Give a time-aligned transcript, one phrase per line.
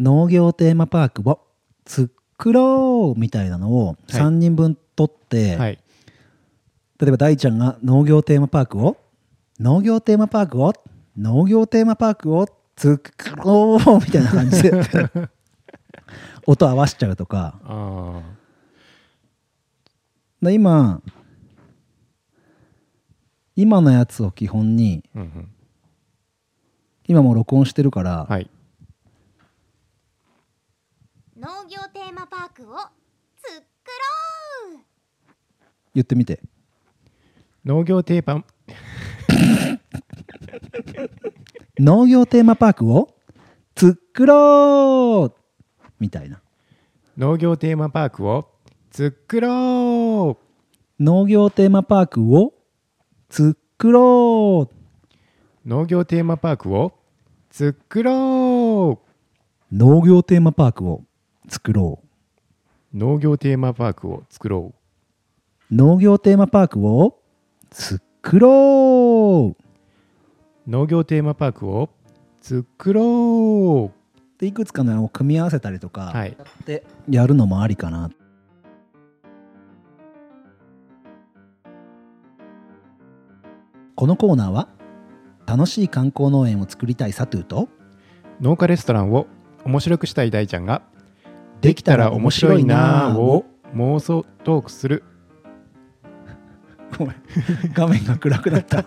[0.00, 1.40] 農業テーマパークを
[1.86, 2.10] 作
[2.52, 3.96] ろうみたいなのをはい。
[4.08, 5.78] 3人分取って、はい。
[6.98, 8.96] 例えば大ちゃんが農業テーマパークを
[9.58, 10.72] 農業テーマパークを
[11.18, 13.02] 農業テーマパークを作
[13.36, 14.72] ろうみたいな感じで
[16.46, 17.60] 音合わしちゃうとか。
[17.64, 18.22] あ
[20.40, 21.02] で今
[23.54, 25.48] 今のやつを基本にあうんうん。
[27.06, 28.48] 今もう録音してるから、はい
[31.40, 32.84] 農業テーマパークを作
[34.74, 34.80] ろう
[35.94, 36.42] 言ってみて
[37.64, 38.44] 農業テーマ
[41.78, 43.14] 農業テーマパークを
[43.74, 45.34] 作ろう。
[45.98, 46.42] みたいな
[47.16, 48.50] 農業テーマパークを
[48.90, 51.02] 作ろう。
[51.02, 52.52] 農業テーマパークを
[53.30, 54.74] 作ろう。
[55.66, 56.92] 農業テーマパークを
[57.50, 59.74] 作ろう。
[59.74, 61.04] 農業テーマパークを
[61.50, 62.00] 作ろ
[62.94, 64.72] 農業テーマパークを作ろ
[65.70, 65.74] う。
[65.74, 67.18] 農業テーマパークを
[67.72, 69.60] 作ろう。
[69.60, 71.90] う農業テーマパークを
[72.40, 73.90] 作ろ
[74.38, 76.36] でいくつかのを組み合わせたりとか、うはい。
[76.66, 78.10] でやるのもありかな。
[83.96, 84.68] このコーナーは
[85.46, 87.68] 楽しい観光農園を作りたいサトゥーと
[88.40, 89.26] 農家レストランを
[89.64, 90.82] 面白くしたい大ちゃんが
[91.60, 93.14] できたら面白いな。
[93.14, 93.44] ぁを
[93.74, 95.04] 妄想トークする。
[96.96, 97.16] ごめん。
[97.72, 98.84] 画面が暗くなった。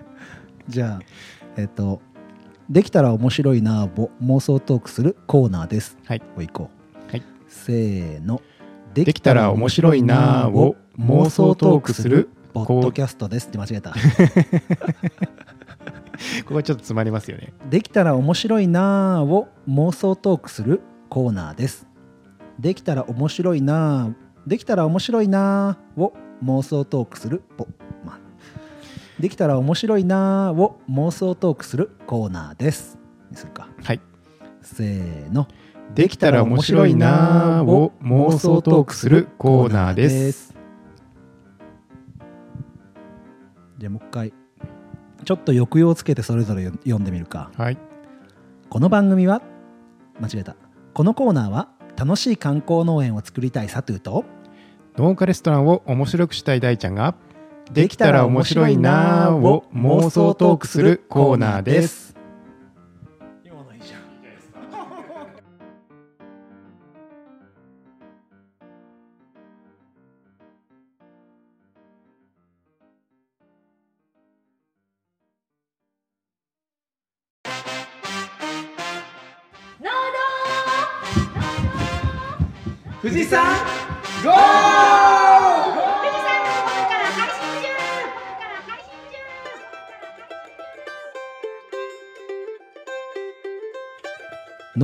[0.68, 1.04] じゃあ
[1.56, 2.00] えっ、と
[2.68, 5.98] できたら面白いなぁを妄想トークするコーナーです。
[6.06, 6.22] はい。
[6.36, 6.70] おいこ
[7.08, 7.10] う。
[7.10, 7.22] はい。
[7.46, 8.40] せーの。
[8.94, 12.30] できたら面白いなぁを妄想トークする。
[12.54, 13.48] ポッドキャストです。
[13.48, 13.92] って間違えた。
[16.46, 17.52] ここちょっと詰まりますよね。
[17.68, 20.80] できたら面白いなぁを妄想トークする
[21.10, 21.86] コーナーです
[22.58, 27.66] できたら面白いなぁできたら面白いなぁを妄想トークするポ、
[28.04, 28.18] まあ
[29.20, 32.98] できたら面白いなぁを妄想トークするコーナーです。
[33.30, 33.68] にするか。
[33.82, 34.00] はい。
[34.62, 35.48] せーの。
[35.94, 40.54] できたら面白いなぁを妄想トークするコーナーです。
[43.78, 44.32] じゃあもう一回
[45.24, 47.50] ちょっと抑揚をつけてそれぞれ読んでみるか。
[47.56, 47.78] はい。
[48.68, 49.42] この番組は
[50.20, 50.56] 間違えた。
[50.92, 54.24] このコーナーは楽しい観光農園を作りたいサトゥーと？
[54.96, 57.14] 農家レストランを面白くしたい大ちゃんが
[57.70, 62.15] できたら面白いなぁを妄想トークするコーナーです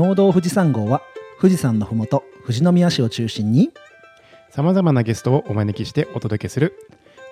[0.02, 1.00] 農道富士山号は
[1.40, 3.70] 富士山のふもと富士宮市を中心に
[4.50, 6.74] さまざまなゲストをお招きしてお届けする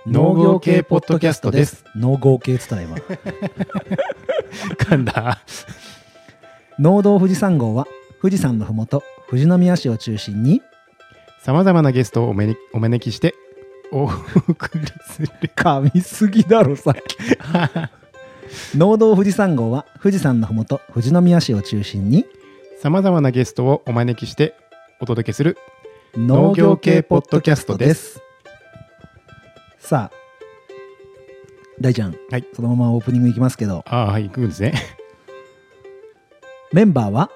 [0.06, 1.84] 農業系ポッドキャストです。
[1.96, 2.96] 農業系っつったら今。
[4.78, 5.40] 噛んだ？
[6.78, 7.88] 農道富士山号は
[8.22, 10.62] 富士山のふもと富士宮市を中心に
[11.40, 13.34] さまざまなゲストをお招きお招きして
[13.90, 15.28] お送りする。
[15.56, 17.16] 噛みすぎだろさっき。
[18.78, 22.26] 農道富士山号は富士山のふもと富士宮市を中心に
[22.80, 24.54] さまざまなゲストをお招きして
[25.00, 25.58] お届けする
[26.14, 28.22] 農業系ポッドキャストです。
[29.78, 30.16] さあ
[31.78, 32.46] 大ちゃん、はい。
[32.54, 33.84] そのままオープニングいきますけど。
[33.86, 34.72] ああはい行くんですね。
[36.72, 37.30] メンバーは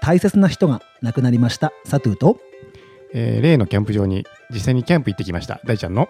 [0.00, 2.40] 大切な人が亡くなりましたサトゥーと
[3.14, 6.08] えー例のキャンプ場に実際にキャンプ行ってきました大ちゃんの。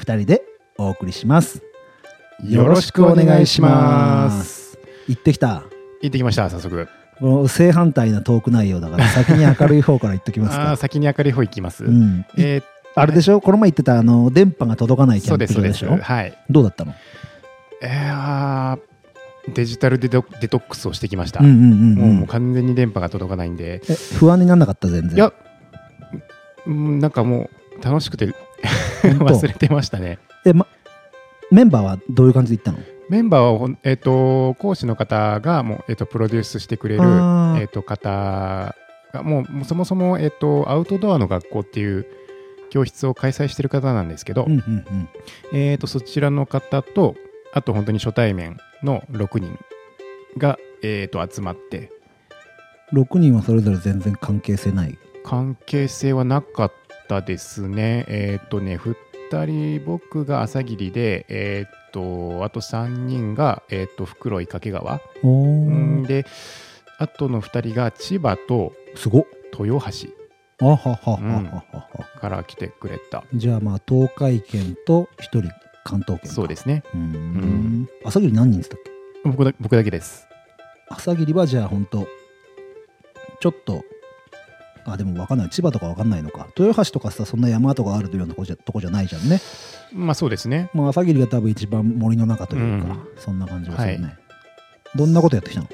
[0.00, 0.42] 2人で
[0.78, 1.62] お送りします。
[2.44, 4.80] よろしくお願いします。
[5.06, 5.62] 行ってきた。
[6.02, 6.88] 行ってきました早速
[7.20, 10.76] この正反対なトーク内容だから先に明るい方から言っときますか。
[10.76, 12.26] 先に明るい方行きます、うん。
[12.36, 12.62] えー
[12.96, 13.40] あれでしょ？
[13.40, 16.12] この前言ってたあの電波が届かないキャンプそうですそうで場ですしょ？
[16.14, 16.36] はい。
[16.50, 16.92] どうだったの？
[17.82, 22.16] えーあーデジタルデトデトックスをしてきました、うんうんうんもううん。
[22.18, 23.80] もう完全に電波が届かないんで。
[23.88, 25.16] え不安にならなかった全然。
[25.16, 25.32] いや
[26.66, 27.48] うんなんかも
[27.80, 28.34] う楽しくて
[29.04, 30.18] 忘れてましたね。
[30.44, 30.66] え、ま、
[31.52, 32.78] メンバーはどういう感じで行ったの？
[33.10, 37.02] メンバーはえっと講師の方がもう、えっとプロデュースしてくれる、
[37.60, 38.74] えっと方
[39.12, 42.06] がもうそもそも、えっとアウトドアの学校っていう
[42.70, 44.58] 教室を開催してる方なんですけど、うんうん
[45.52, 45.58] うん。
[45.58, 47.16] えっとそちらの方と
[47.52, 49.58] あと本当に初対面の6人
[50.38, 51.90] が、えっと集まって。
[52.92, 54.96] 6人はそれぞれ全然関係性ない？
[55.24, 56.72] 関係性はなかっ
[57.08, 58.04] たですね。
[58.08, 58.76] えーっとね
[59.30, 65.00] 2人僕が朝霧でえーっとあと3人がえーっと袋井掛川。
[66.06, 66.24] で
[66.98, 69.24] あとの2人が千葉とすごっ。
[69.58, 70.08] 豊橋。
[70.62, 71.44] あははははうん。
[71.46, 71.88] はは
[72.20, 73.24] から来てくれた。
[73.34, 75.42] じゃあまあ東海圏と1人
[75.84, 76.34] 関東圏か。
[76.34, 76.82] そうですね。
[76.94, 77.88] うーん。
[78.04, 78.80] 朝霧何人でしたっ
[79.24, 79.28] け？
[79.28, 80.26] 僕だ僕だけです。
[80.88, 82.06] 朝霧はじゃあ本当
[83.40, 83.82] ちょっと
[84.86, 85.50] あでも分かんない。
[85.50, 86.48] 千葉とか分かんないのか。
[86.58, 89.40] 豊橋とかさそんな山とかあるようなとこじゃとこじゃないじゃんね。
[89.92, 90.70] まあそうですね。
[90.74, 93.08] まあ朝霧が多分一番森の中というか、うん。
[93.16, 94.18] そんな感じがするね、はい。
[94.96, 95.68] どんなことやってきたの？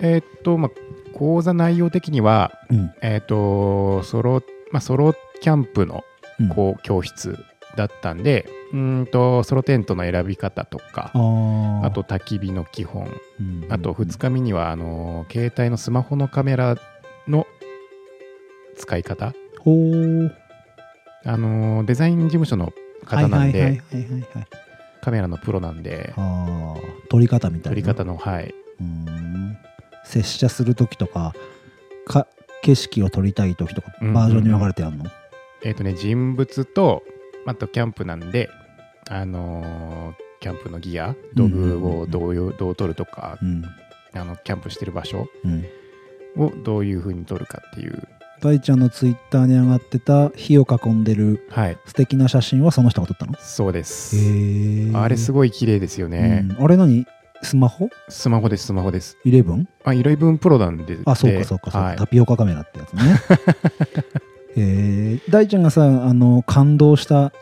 [0.00, 0.70] えーっとまあ
[1.14, 2.92] 講座内容的にはうん。
[3.02, 6.02] えーっとソロまあソロキャンプの
[6.40, 6.48] うん。
[6.48, 7.38] こう教室
[7.76, 13.10] だったんでうーんとソロテントの選び方とかあと焚き火の基本
[13.40, 13.66] うん。
[13.70, 16.76] あと2日目にはあの携帯のスマホのカメラ
[17.28, 17.46] の
[18.82, 19.32] 使い方？
[21.24, 22.72] あのデザイン事務所の
[23.06, 23.80] はい方なんで
[25.00, 27.70] カメラのプロなんであー撮り方みたいな。
[27.70, 28.52] 撮り方のはい。
[28.80, 29.56] うーん。
[30.04, 31.32] 接写する時とか
[32.06, 32.26] か
[32.62, 34.14] 景色を撮りたい時とかうんうんうん。
[34.14, 35.04] バージョンに分かれてやるの、
[35.62, 37.02] えっ、とね人物と
[37.46, 38.50] あとキャンプなんで
[39.08, 43.64] あのーキャンプのギア道具をどういうどう撮るとかうん。
[44.14, 45.64] あのキャンプしてる場所うん。
[46.36, 48.08] をどういう風に撮るかっていう
[48.42, 51.78] 大ちゃんのツイッターに上がってた火を囲んでるはい。
[51.86, 53.34] 素敵な写真はその人が撮ったの？
[53.38, 54.16] そうです。
[54.94, 57.06] あれすごごい綺麗ですよね、あれ何？
[57.44, 57.88] スマホ？
[58.08, 59.64] スマホですスマホです ?11?
[59.84, 61.96] あイレブンプロなんであそうかそうかそうか、はい。
[61.96, 63.02] タピオカカメラってやつね。
[64.58, 67.32] へえ大ちゃんがさあの感動した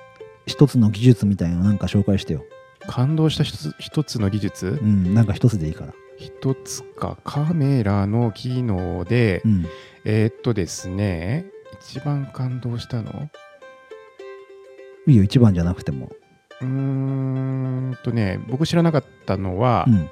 [0.47, 2.45] 一つの技術みたいなのなんか紹介してよ。
[2.87, 4.79] 感動した一つ一つの技術？
[4.83, 5.95] うんなんか一つでいいから。
[6.19, 7.17] 一つか。
[7.25, 9.67] カメラの機能で、うん
[10.05, 11.47] えーっとですね
[11.83, 13.29] 一番感動したの？
[15.07, 16.11] いいよ一番じゃなくても。
[16.61, 20.11] うーんとね僕知らなかったのは、うん。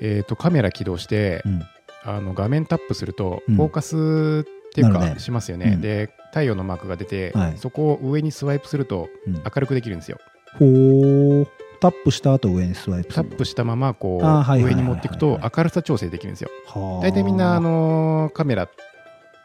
[0.00, 1.62] えーっとカメラ起動して、うん。
[2.04, 3.56] あの画面タップするとうん。
[3.56, 5.18] フォーカスっていうか、ね。
[5.18, 5.80] しますよね、うん。
[5.80, 7.58] で太陽のマークが出て、はい。
[7.58, 9.34] そこを上にスワイプするとうん。
[9.34, 10.18] 明るくできるんですよ。
[10.58, 11.46] ほー。
[11.80, 16.50] タップした後上にスワイプタップしたままこう上に持っていくと明るさ調整できるんですよ。
[16.66, 18.68] はあ大体みんなあのーカメラ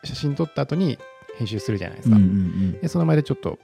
[0.05, 0.97] 写真撮った後に
[1.37, 2.71] 編集するじゃないですか、うんうんうん。
[2.79, 3.59] でその前でちょっと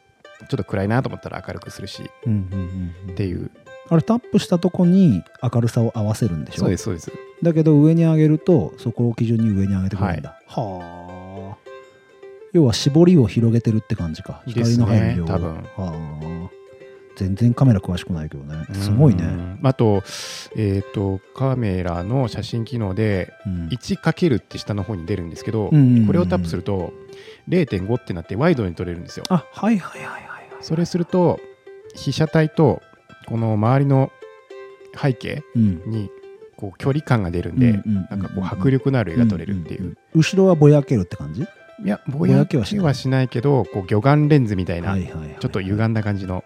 [0.50, 3.12] ちょっと暗いなと思ったら明るくするしうんうんうん。
[3.12, 3.52] っていう。
[3.90, 6.60] あれタップしたとこに明るさを合わせるんでしょ？
[6.60, 7.12] そうですそうです。
[7.42, 11.58] だけど上に上げるとそこを基準に上に上げてくるんだ、はあ。
[12.54, 14.44] 要は絞りを広げてるって感じか。
[14.46, 15.28] 光の入る量を。
[15.28, 15.56] 多分。
[15.56, 16.61] はあ
[17.16, 18.66] 全然カメラ詳しくないけどね。
[18.74, 19.24] すごいね。
[19.24, 20.04] うんあと
[20.56, 23.68] えっ、とカメラの写真機能でうん。
[23.68, 26.94] 1× って下の方に出るんですけど、うんこれをタップすると
[27.50, 29.26] 0.5ってなってワイドに撮れるんですよ。
[29.30, 30.48] あはいはいはいはいはい。
[30.62, 31.40] それすると
[31.96, 32.82] 被写体と
[33.28, 34.12] この周りの
[35.00, 35.82] 背景うん。
[35.86, 36.10] に
[36.58, 39.98] こう距離感が出るんで、なんかこう迫力のある絵が撮れるっていう,、んんん。
[40.14, 41.42] 後ろはぼやけるって感じ？
[41.42, 46.44] いやぼぼややけけはしないけどこう魚眼レンズみたいな、はいはいはいちょっと歪んだ感じの、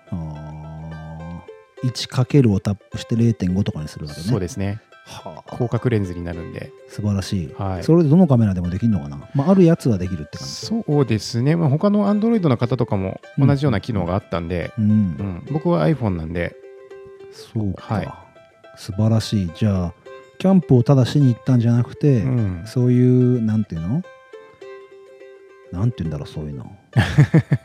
[1.84, 4.28] 1× をタップして0.5とかにするわけね。
[4.28, 4.82] そうですね。
[5.06, 5.56] はあ。
[5.56, 6.72] 広角レンズになるんで。
[6.90, 7.84] 素晴らしい、はい。
[7.84, 10.54] それでどのカメラでもできるのかな、まあ、あるやつはできるって感じ。
[10.54, 15.46] そうですね、まあ、他の Android の方とかも同じような機能があったんで、うん、うん。
[15.52, 16.56] 僕は iPhone なんで。
[17.32, 18.14] そうか、はい。
[18.78, 19.52] 素晴らしい。
[19.56, 19.94] じゃあ
[20.38, 22.64] キャンプをただしに行ったんじゃなくて、うん。
[22.66, 24.04] そういうなんていうの？
[25.72, 26.76] なんていうんだろうそういうの。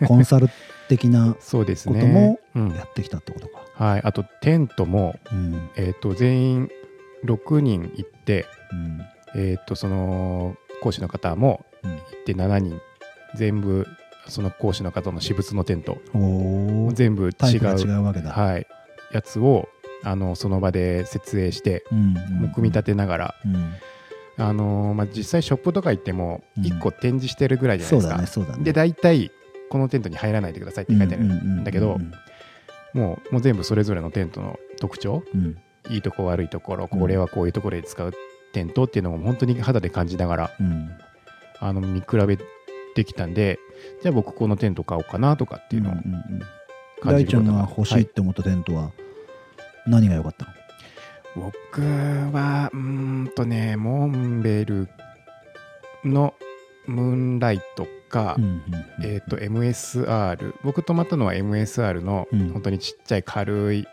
[0.07, 0.49] コンサル
[0.89, 2.69] 的な こともうん。
[2.75, 5.71] やってきたってことか、はい、あとテントも、うん。
[5.75, 6.71] えー、と全員
[7.25, 9.01] 6人行って、うん。
[9.35, 11.91] えー、とその講師の方もうん。
[11.93, 12.79] 行って7人。
[13.37, 13.87] 全部
[14.29, 15.97] その講師の方の私物のテント。
[16.93, 18.67] 全部違うタイプが違うわけだ、はい、
[19.13, 19.69] やつを
[20.03, 23.75] あのその場で設営してうんもう組み立てながら、うん。
[24.37, 26.65] あのーまあ、実際ショップとか行ってもうん。
[26.65, 28.63] 1個展示してるぐらいじゃないですか、だねそうだね。
[28.63, 29.31] で大体
[29.71, 32.13] このテントに入らないでくださいって書いてある、だけどうん
[32.95, 35.23] もうもう全部それぞれのテントの特徴。
[35.35, 35.57] うん。
[35.89, 36.89] いいとこ悪いところ。
[36.89, 38.13] これはこういうところで使う
[38.53, 40.91] テントっていうのを本当に肌で感じながらうん。
[41.59, 42.39] あの見比べ
[42.95, 43.59] てきたんで
[44.03, 46.41] じゃあ僕このテント買おうかなとかっていうのをんんうん。
[47.01, 48.93] 感じること大ちゃんが欲しいって思ったテントは
[49.87, 50.53] 何が良かったの、
[51.37, 54.89] 僕はうーんとねモンベル
[56.05, 56.35] の
[56.87, 58.51] ムーンライトか、うんうん
[58.99, 62.51] うんえっ、と MSR 僕泊まったのは MSR のうん。
[62.51, 63.87] 本当にちっちゃい軽い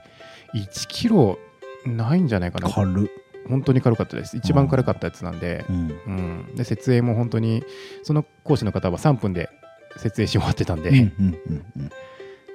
[0.53, 1.39] 1キロ
[1.85, 2.69] ないんじゃないかな。
[2.69, 3.03] 軽。
[3.03, 3.07] っ
[3.47, 4.37] 本当に軽かったです。
[4.37, 6.01] 一番軽かったやつなんで,、うん。
[6.05, 6.11] う
[6.51, 7.63] ん、で設営も本当に
[8.03, 9.49] その講師の方は3分で
[9.97, 11.91] 設営し終わってたんで、うんうんうんうん。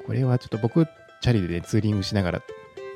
[0.06, 0.86] これはちょっと僕
[1.20, 2.42] チャリで、ツーリングしながら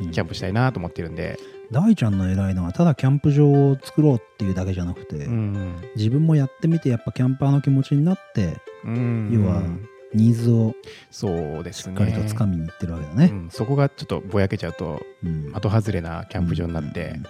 [0.00, 1.38] うんキャンプしたいなと思ってるんで、
[1.70, 5.76] 大ちゃんの偉いのはただキャンプ場を作ろうっていうだけじゃなくて、うん。
[5.96, 9.30] 自分もやってみてやっぱキャンパーの気持ちになってうん。
[9.32, 9.62] 要は
[10.14, 10.74] ニーズを
[11.10, 11.28] そ
[11.60, 11.96] うですね。
[11.96, 13.30] しっかりとつかみにいってるわけだね。
[13.32, 13.34] う。
[13.34, 13.50] ん。
[13.50, 15.52] そこがちょっとぼやけちゃうとうん。
[15.52, 17.20] 的外れなキャンプ場になって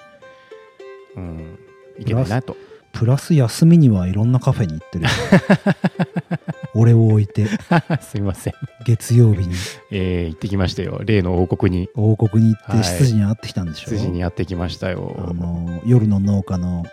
[1.16, 1.59] うん、うん。
[1.99, 2.57] いけないなと
[2.93, 5.05] プラス休みにはいろんなカフェに行ってる。
[5.05, 5.11] よ
[6.75, 7.47] 俺を置いて。
[8.00, 8.55] すみません、
[8.87, 9.55] 月曜日に。
[9.90, 11.00] えー行ってきましたよ。
[11.05, 11.88] 例の王国に。
[11.95, 12.85] 王国に行ってはい。
[12.85, 15.16] 執事に会ってきたんでしょ、筋にやってきましたよ。
[15.28, 16.85] あの夜の農家の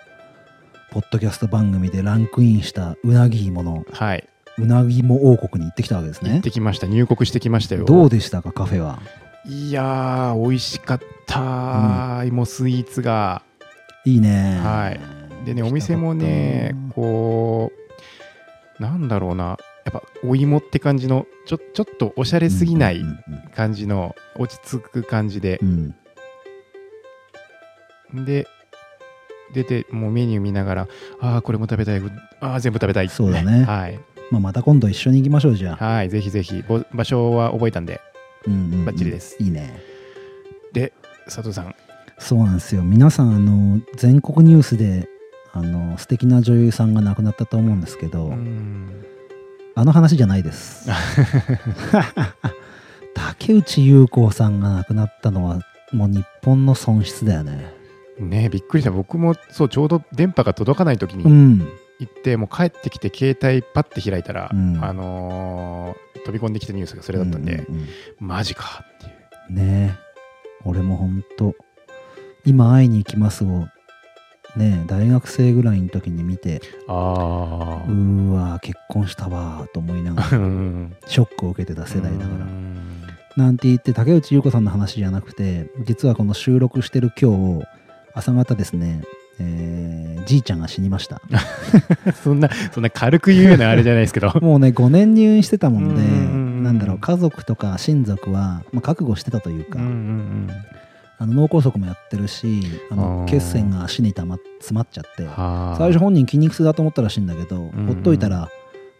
[0.92, 4.28] ポッドキャスト番組でランクインしたうなぎ芋のはい、
[4.60, 6.32] うなぎ芋王国に行ってきたわけですね。
[6.34, 6.88] 行ってきました。
[6.88, 7.86] 入国してきましたよ。
[7.86, 9.00] どうでしたかカフェは？
[9.46, 13.42] いやー美味しかった、芋スイーツが。
[14.06, 15.00] いいねはい
[15.46, 17.72] でねお店もねこ
[18.80, 19.58] うなんだろうな。
[19.86, 23.20] やっぱお芋って感じのちょちょっとおしゃれすぎないうん
[23.54, 25.60] 感じの落ち着く感じで。
[25.62, 25.96] う、ん。
[28.26, 28.48] で
[29.54, 30.88] 出てもうメニュー見ながら
[31.20, 32.02] ああこれも食べたい。
[32.40, 33.10] ああ全部食べたい。
[33.10, 33.66] そうだね。
[33.66, 34.00] はい、
[34.32, 36.64] まあ、また今度一緒に行きましょうじゃあ、はい、ぜひぜひ。
[36.68, 38.00] ぼ場所は覚えたんで
[38.48, 38.86] うんうんうん。
[38.86, 39.36] バッチリです。
[39.44, 39.80] いいね。
[40.72, 40.94] で
[41.26, 41.76] 佐藤さん。
[42.18, 42.84] そうなんですよ。
[42.84, 45.10] 皆さんあの全国ニュースで
[45.54, 49.06] あの素敵な女優さんが亡くなったと思うんですけど、うん
[49.76, 50.88] あの話じゃないです。
[53.16, 57.74] 竹内優子さんが亡くなったのはもう日本の損失だよね。
[58.20, 58.92] ねびっくりした。
[58.92, 61.68] 僕もそうちょうど電波が届かない時にうん。
[62.00, 64.84] 行って、もう帰ってきて携帯パッて開いたら、うん。
[64.84, 67.88] あのー飛び込んできたニュースがそれだったんで、うんうんうん。
[68.20, 69.54] マジかっていう。
[69.54, 69.98] ねえ。
[70.64, 71.54] 俺もほんと
[72.46, 73.68] 今会いに行きますを
[74.56, 80.30] ねえ大学生ぐらいの時に見てあうーわ結婚したわーと思いながあら
[81.08, 82.46] ショックを受けてた世代だから。
[83.36, 87.66] なんて言って竹内優子さんの話じゃなくて実はこの収録してる今日
[88.14, 89.02] 朝方ですね、
[89.40, 91.22] えーじいちゃんが死にました。
[92.24, 94.32] そんなそんな軽く言うようなあれじゃないですけど。
[94.42, 100.50] もうね5年入院してたもんでうんうんうんなんだろう家族とか親族は、まあ、覚悟してたというか、うんうん
[101.24, 105.24] あの脳梗塞もやってるしあの血栓が足にたま詰まっちゃって。
[105.78, 108.50] 最初本人筋肉痛だと思ったらしいんだけど、んほっといたら、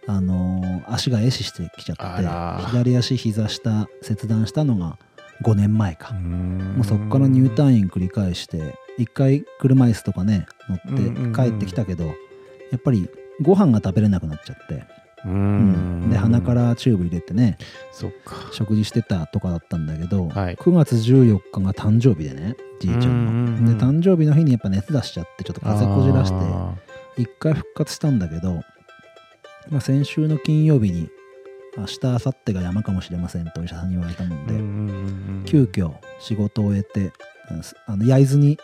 [0.08, 2.66] あのー足が壊死してきちゃあってら。
[2.70, 4.98] 左足膝下切断したのが
[5.44, 6.20] 5年前か、も
[6.76, 12.14] もうそこから入退院繰り返して一回車椅子とかね乗って帰ってきたけど、や
[12.78, 13.10] っぱり
[13.42, 14.86] ご飯が食べれなくなっちゃって、
[15.26, 16.10] ううん。
[16.10, 17.58] で鼻からチューブ入れてね
[17.92, 18.36] そっか。
[18.52, 20.56] 食事してたとかだったんだけど、はい。
[20.56, 23.78] 9月14日が誕生日でねじいちゃんの。
[23.78, 26.76] で誕生日の日にやっぱ熱出しちゃってちょっと風邪こじらしてあ
[27.18, 28.62] 一回復活したんだけど、
[29.70, 31.10] まあ、先週の金曜日に
[31.78, 37.12] 明日明後日が山かもしれませんとお医者さんに言われたもんで、ーうん急遽仕事を終えて
[37.88, 38.58] あの焼津に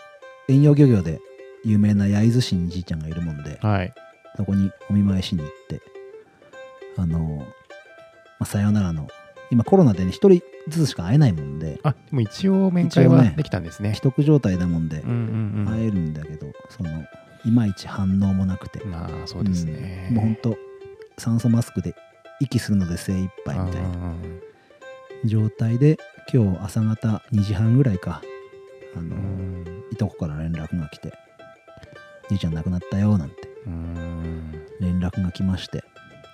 [0.48, 1.20] 遠洋漁業で
[1.64, 3.94] 有名な焼津市にじいちゃんがいるもんではい。
[4.38, 5.82] そこにお見舞いしに行って
[7.00, 7.46] あの、
[8.40, 9.08] まあ、さよならの
[9.52, 11.80] 今コロナでね一人ずつしか会えないもんで。
[11.84, 13.94] あでも一応面会はできたんですね。
[13.96, 16.90] 既得状態だもんで会えるんだけど、その
[17.46, 18.84] いまいち反応もなくて。
[18.86, 20.16] まあそうですね、うん。
[20.18, 20.58] もうほんと
[21.18, 21.96] 酸素マスクで
[22.40, 23.88] 息するので精一杯みたいな。
[23.88, 24.42] うん
[25.26, 25.98] 状態で
[26.34, 28.22] 今日朝方2時半ぐらいか
[28.96, 29.66] あの、うん。
[29.92, 31.12] いとこから連絡が来て
[32.30, 33.36] 「じいちゃん亡くなったよ」なんて。
[33.68, 34.60] うん。
[34.80, 35.84] 連絡が来まして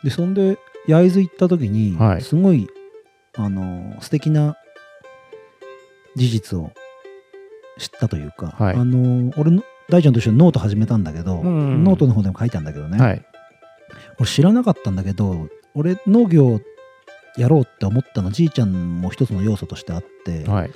[0.05, 2.21] でそんで焼津行った時に、はい。
[2.21, 2.67] すごい
[3.35, 4.55] あの素敵な
[6.15, 6.71] 事実を
[7.79, 8.75] 知ったというか、はい。
[8.75, 13.25] あの俺の大ちゃんと一緒にノート始めたんだけど、うんノートの方でも書いたんだけどね、はい。
[14.19, 16.61] 俺知らなかったんだけど俺農業
[17.35, 20.71] やろうって思ったのじいちゃんも一つの要素としてあって、はい。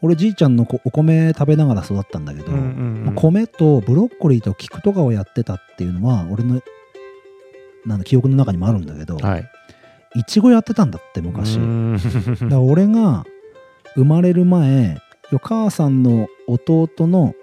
[0.00, 3.04] 俺じいちゃんのこお米食べながら育ったんだけど、うんうんうん。
[3.06, 6.62] まあ米とブロッコリーと菊とかをやってたっていうのは俺の
[7.86, 9.50] なんだ記憶の中にもあるんだけど、はい。
[10.16, 11.96] いちごやってたんだって昔、うん。
[11.96, 12.02] だ
[12.38, 13.24] から俺が
[13.94, 14.98] 生まれる前
[15.32, 17.34] お母さんの弟の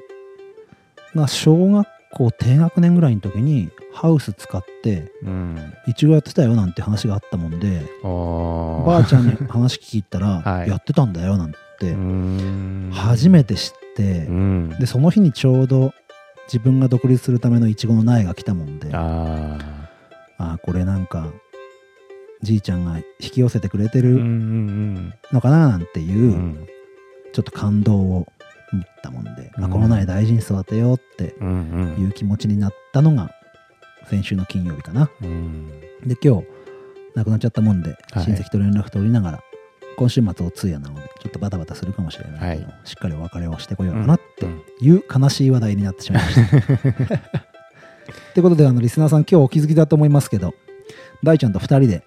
[1.16, 5.74] が小学校低学年ぐらいの時にハウス使ってうん。
[5.88, 8.86] いちごやってたよなんて話があったもんであー。
[8.86, 10.70] ばあちゃんに話聞いたら、 はい。
[10.70, 12.90] やってたんだよなんてうん。
[12.94, 14.70] 初めて知って、うん。
[14.80, 15.94] でその日にちょうど
[16.48, 18.90] 自分が独立するためのいちごの苗が来たもんで
[20.54, 21.32] あこれなんか
[22.42, 26.68] じいちゃんが引き寄せてくれてるんのかななんていうう、ん。
[27.34, 28.28] ちょっと感動を
[28.74, 29.64] 思ったもんで、うん。
[29.66, 33.32] あこの苗大事に育てようってうんいう気持ちになったのが
[34.10, 35.10] 先週の金曜日かな。
[35.22, 35.28] うん。
[35.28, 35.70] うん
[36.08, 36.48] で今日
[37.14, 38.24] 亡くなっちゃったもんで、はい。
[38.26, 39.44] 親戚と連絡取りながら
[39.98, 44.62] 今週末お通夜なのでちょっとバタバタするかもしれないけど、しっかりお別れをしてこようかなってうん。
[44.82, 47.42] いう悲しい話題になってしまいました。
[48.30, 50.54] ってことであのリスナーさん今日お気づきだと思いますけど
[51.24, 52.04] 大ちゃんと2人で、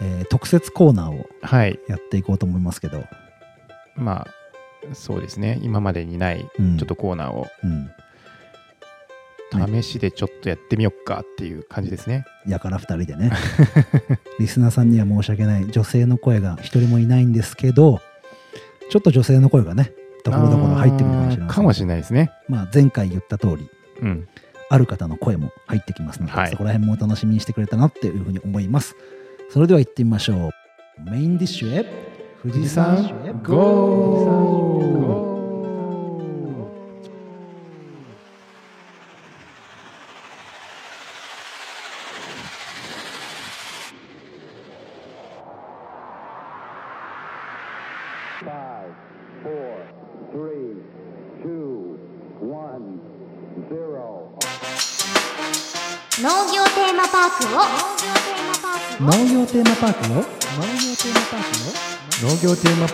[0.00, 1.78] えー特設コーナーをはい。
[1.88, 3.04] やっていこうと思いますけど、
[3.96, 4.26] ま
[4.90, 5.58] あそうですね。
[5.62, 6.78] 今までにないうん。
[6.78, 7.46] ちょっとコーナーを。
[7.62, 7.90] うん、
[9.82, 12.24] 試しでちょっとやってみよっかっていう感じですね。
[12.46, 13.32] やから2人でね。
[14.40, 18.00] リスナーさんには申し訳ない女性の声が1人もいないんですけど
[18.90, 19.92] ちょっと女性の声がね
[20.24, 22.30] ところどころ入ってくるかもしれませんあーかもしれないですね。
[22.48, 23.68] まあ、前回言った通り
[24.00, 24.28] うん。
[24.72, 26.50] ある方の声も入ってきますので、はい。
[26.50, 28.96] そこら辺もお楽しみにしてくれたなっていうふうに思います。
[29.50, 31.10] それでは行ってみましょう。
[31.10, 31.84] メインディッシュへ。
[32.42, 34.96] 富士山へゴー。
[34.98, 35.41] 農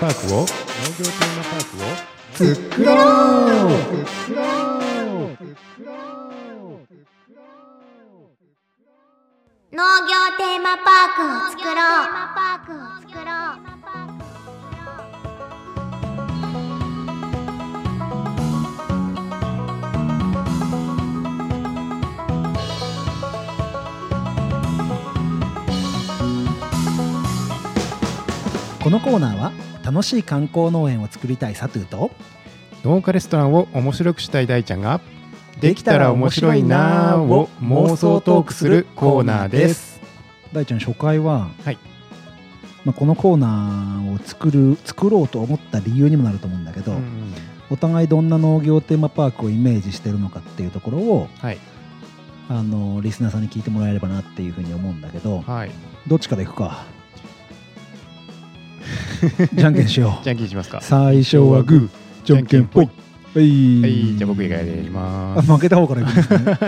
[0.01, 0.39] パークを？
[0.41, 3.75] 農業テーマパークを作ろう
[9.73, 12.79] 農業テーマパークを作ろうパークを
[13.09, 13.59] 作ろう
[28.83, 29.53] このコーナーは
[29.89, 32.11] 楽しい観光農園を作りたいサトゥーと
[32.85, 35.01] 農家レストランを面白くしたい大ちゃんが
[35.63, 40.03] できたら面白いなーを妄想トークするコーナーです。
[40.53, 41.79] 大ちゃん初回は、はい。
[42.85, 47.33] まあ、このコーナーを作る作ろうと思った理由にもなると思うんだけど、うん
[47.71, 51.59] お互いどんな農業テーマパークをイメージしてるのかっていうところをはい。
[52.51, 55.71] あのリスナーさんに聞いてもらえればなっていうふうに思うんだけどはい。
[56.07, 56.85] どっちからいくか？
[59.55, 60.25] じゃんけんしよう。
[60.25, 60.81] じゃんけんしますか。
[60.81, 61.89] 最初はグー
[62.25, 62.85] じゃんけんぽい。
[63.35, 65.51] はい、はい、じゃあ僕以外でやります。
[65.51, 66.59] あ負けた方からいくんですね。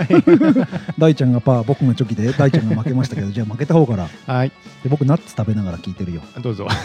[0.97, 4.07] 大ちゃんがパー僕がチョキで大ちゃんが負けましたけどじゃあ負けた方から。
[4.27, 4.51] はい、
[4.83, 6.21] で僕ナッツ食べながら聞いてるよ。
[6.41, 6.67] どうぞ。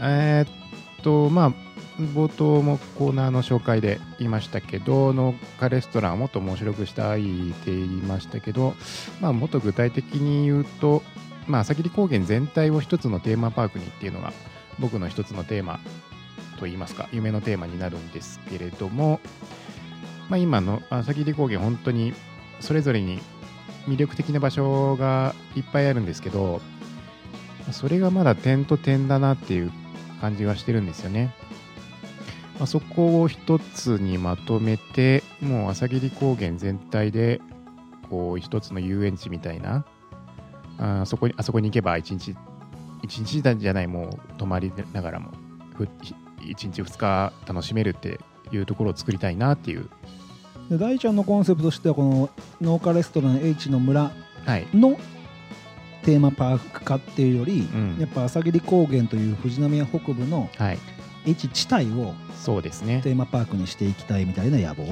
[0.00, 0.48] えーっ
[1.02, 1.52] と、まあ、
[1.98, 7.24] 冒頭もコーナーの紹介で言いましたけど、農家レストランをもっと面白くしたいっ
[7.64, 8.74] て言いましたけど、
[9.20, 11.02] まあ、もっと具体的に言うと、
[11.46, 14.32] まあ、朝霧高原全体を一つのテーマパークにっていうのが
[14.78, 15.80] 僕の一つのテーマ
[16.58, 19.20] といいますか夢のテーマになるんですけれども、
[20.28, 22.14] まあ、今の朝霧高原本当に
[22.60, 23.20] それぞれに
[23.86, 26.60] 魅力的な場所がいっぱいあるんですけど
[27.72, 29.72] それがまだ点と点だなっていう
[30.20, 31.34] 感じがしてるんですよね。
[32.58, 37.40] まあ、そこを一つにまとめてもう朝霧高原全体で
[38.08, 39.84] こう一つの遊園地みたいな
[40.78, 42.34] あそこにあそこに行けば一日
[43.02, 45.30] 一日じゃないもう泊まりながらも
[45.74, 45.88] ふ
[46.42, 48.20] 一日二日楽しめるって
[48.52, 49.88] いうところを作りたいなっていう。
[50.70, 54.10] で大ちゃんのコンセプトとしてはこの農家レストラン H の村
[54.44, 54.66] はい。
[54.74, 54.98] の
[56.02, 57.96] テーマパーク化っていうより、うん。
[57.98, 60.78] やっぱ朝霧高原という富士宮北部のはい。
[61.24, 63.00] H 地帯をそうですね。
[63.02, 64.86] テーマパークにしていきたいみたいな野望？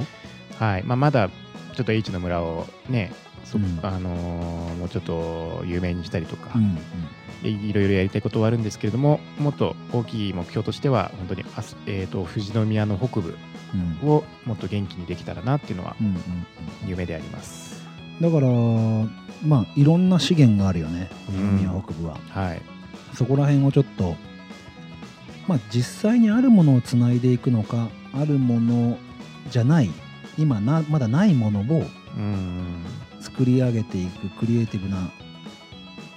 [0.58, 0.82] はい。
[0.82, 3.12] まあ、まだちょっと H の村をね
[3.54, 3.80] そ、うん。
[3.82, 6.78] あのーもうちょっと有名にしたりとか、うん
[7.42, 13.36] いいろいろやりたいことはあるんですけれどももっと大きい目標としては本当にあす、えー、と富士宮の北部
[14.02, 14.08] うん。
[14.08, 16.16] をもっと元気にできたらなっていうのはうんうん
[16.86, 17.84] 夢であります。
[18.20, 18.48] だから
[19.44, 22.62] まあいろんな資源があるよね富士宮北部は、はい、
[23.14, 24.16] そこら辺をちょっと
[25.46, 28.96] まあ実際にあるものをつないでいくのかあるもの
[29.50, 29.90] じゃない
[30.38, 31.84] 今なまだないものを
[32.16, 32.84] うん
[33.24, 35.10] 作り上げていくクリエイティブな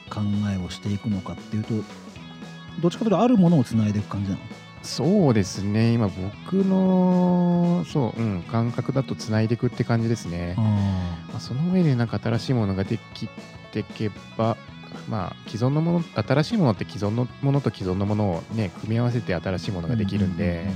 [0.09, 0.21] 考
[0.53, 1.73] えをしていくのかっていうと
[2.81, 4.41] どっちかというとあるものをつないでいく感じなの？
[4.83, 5.93] そうですね。
[5.93, 10.55] 今僕のそう、うん、感覚だとつないでいくって感じですね。
[10.57, 10.61] あ
[11.29, 13.29] まあ、その上でなんか新しいものができ
[13.71, 14.57] ていけば、
[15.09, 20.67] まあ、既存のもの新しいものって既存のものと既存のものを、ね、組み合わせて新しいものができるんで、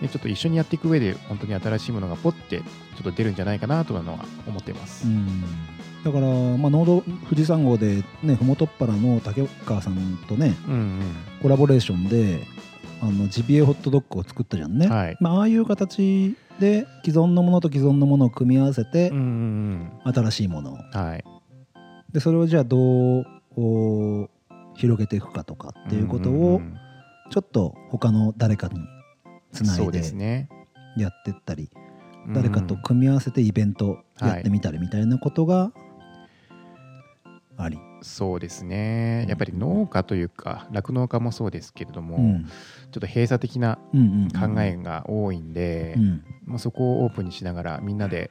[0.00, 2.64] でちょっと一緒にやっていく上で本当に新しいものがポッてちょ
[3.00, 5.06] っと出るんじゃないかなというのは思っています。
[5.06, 5.14] うん。
[5.14, 5.44] うん
[6.02, 11.02] だから、まあ、農道富士山号でねふもとっぱらの竹川さんとねうんうん。
[11.42, 12.46] コラボレーションで
[13.02, 15.16] あのジビエホットドッグを作ったじゃんね、はい。
[15.20, 19.16] まあ、ああいう形で既存のものと既存のものを組み合わせてうん
[20.04, 20.74] うん新しいものを。
[20.74, 21.24] うんはい。
[22.12, 22.78] でそれをじゃあど
[23.20, 24.30] うお
[24.76, 26.78] 広げていくかとかっていうことをんん。
[27.30, 28.80] ちょっと他の誰かに
[29.52, 30.48] つないそうでですね。
[30.96, 31.70] やってったり
[32.28, 35.72] 誰かと組み合わせてイベントやってみたりみたいなことが
[37.56, 39.26] あり、そうですね。
[39.28, 42.44] やっぱり農家というか酪農家もそうですけれども、うん。
[42.44, 43.78] ちょっと閉鎖的な
[44.32, 48.30] 考えが多いんで、うんまあ、そこをオープンにしながらみんなで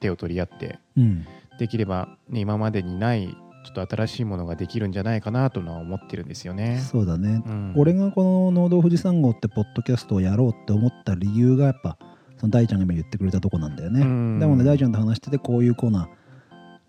[0.00, 1.26] 手を取り合ってうん。
[1.58, 3.34] できれば、ね、今までにない
[3.66, 6.78] ちょっと新しいものができるんじゃないかなとは思ってるんですよね。
[6.78, 7.72] そうだね、うん。
[7.76, 11.98] 俺がこの「農道富士山号」ってポッドキャストをやろうって思った理由がやっぱ
[12.36, 14.38] その大ちゃんが今言ってくれたとこなんだよね、うん。
[14.38, 16.08] でもね大ちゃんと話しててこういうコーナー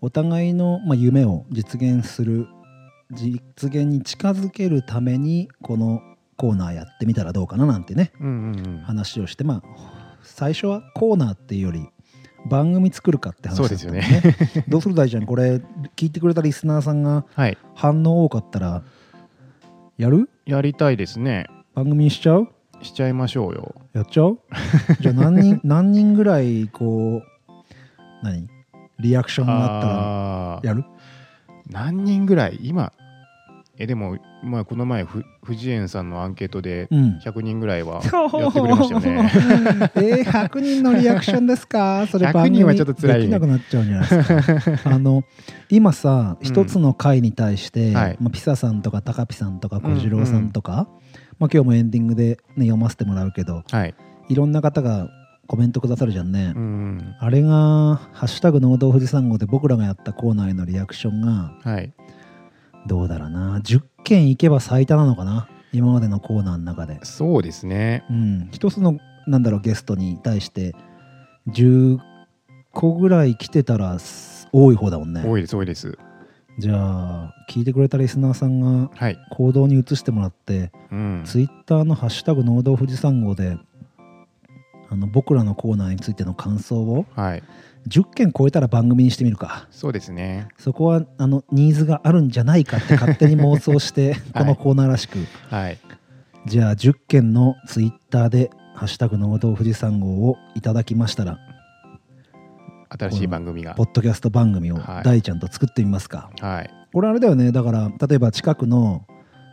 [0.00, 2.46] お互いの、まあ、夢を実現する
[3.10, 6.00] 実現に近づけるためにこの
[6.36, 8.12] コーナーやってみたらどうかななんてね。
[8.20, 8.82] うんうんうん。
[8.84, 9.62] 話をしてまあ
[10.22, 11.88] 最初はコーナーっていうより
[12.46, 14.36] 番組作るかって話だったんだそうね。
[14.68, 15.60] どうする大ちゃんこれ
[15.96, 17.58] 聞いてくれたリスナーさんがはい。
[17.74, 18.82] 反応多かったら
[19.96, 20.28] やる？
[20.46, 21.46] やりたいですね。
[21.74, 22.48] 番組にしちゃう？
[22.82, 23.74] しちゃいましょうよ。
[23.92, 24.38] やっちゃう？
[25.00, 27.22] じゃあ何人何人ぐらいこう
[28.22, 28.48] 何？
[29.00, 30.84] リアクションがあったらやる？
[31.70, 32.58] 何人ぐらい？
[32.62, 32.92] 今
[33.80, 37.18] えでも、まあ、この前ふ藤園さんのアンケートでうん。
[37.24, 39.30] 100人ぐらいはやってくれましたよね。
[39.94, 42.06] えー、100人のリアクションですか？
[42.08, 44.22] それ100番組人はちょっと辛いできなくなっちゃうんじゃないで
[44.60, 44.90] すか。
[44.90, 45.22] あの
[45.70, 48.16] 今さうん一つの回に対して、はい。
[48.20, 50.88] まあ、ピサさんとか高ピさんとか小次郎さんとか、
[51.38, 53.94] まあ、今日もエンディングで、ね、読ませてもらうけどはい、
[54.28, 55.08] いろんな方が
[55.46, 61.92] コメントくださるじゃんね、うんあれが「ハッシュタグ農道富士山号」で僕らがやったコーナーへのリアクションがはい、
[62.88, 63.60] どうだろうな。
[63.60, 65.48] 10件いけば最多なのかな。
[65.72, 66.98] 今までのコーナーの中で。
[67.04, 68.04] そうですね。
[68.10, 68.48] うん。
[68.50, 68.98] 一つの
[69.28, 70.74] なんだろうゲストに対して
[71.48, 71.98] 10
[72.72, 75.22] 個ぐらい来てたらす多い方だもんね。
[75.24, 75.98] 多いです、多いです。
[76.58, 83.56] じゃあ聞いてくれたリスナーさんがはい、行動に移してもらって、うん、ツイッターの「ハッシュタグ農道富士山号で」
[84.90, 87.42] あの僕らのコーナーについての感想をはい、
[87.88, 89.66] 10件超えたら番組にしてみるか。
[89.70, 90.48] そうですね。
[90.58, 95.18] そこはあのニーズがあるんじゃないかって勝手に妄想して このコーナーらしく、
[95.50, 95.78] はい、
[96.46, 101.38] じゃあ10件のツイッターで「ハッシュタグ農道富士山号」をいただきましたら
[102.90, 103.74] 新しい番組が。
[103.74, 103.84] ポ。
[103.84, 105.04] ッドキャスト番組をはい。
[105.04, 107.52] 大ちゃんと作ってみますか、はい、これあれだよね。
[107.52, 109.04] だから例えば近くの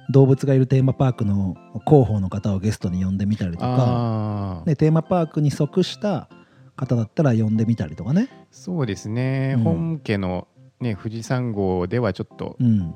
[0.09, 6.29] 動物がいるテーマパークの広報の方をゲストに呼んでみたりとか、ああ、ね、テーマパークに即した
[6.75, 8.29] 方だったら呼んでみたりとかね。
[8.51, 9.55] そうですね。
[9.57, 9.63] うん。
[9.63, 10.47] 本家の
[10.79, 12.93] ね、富士山号ではちょっとうん。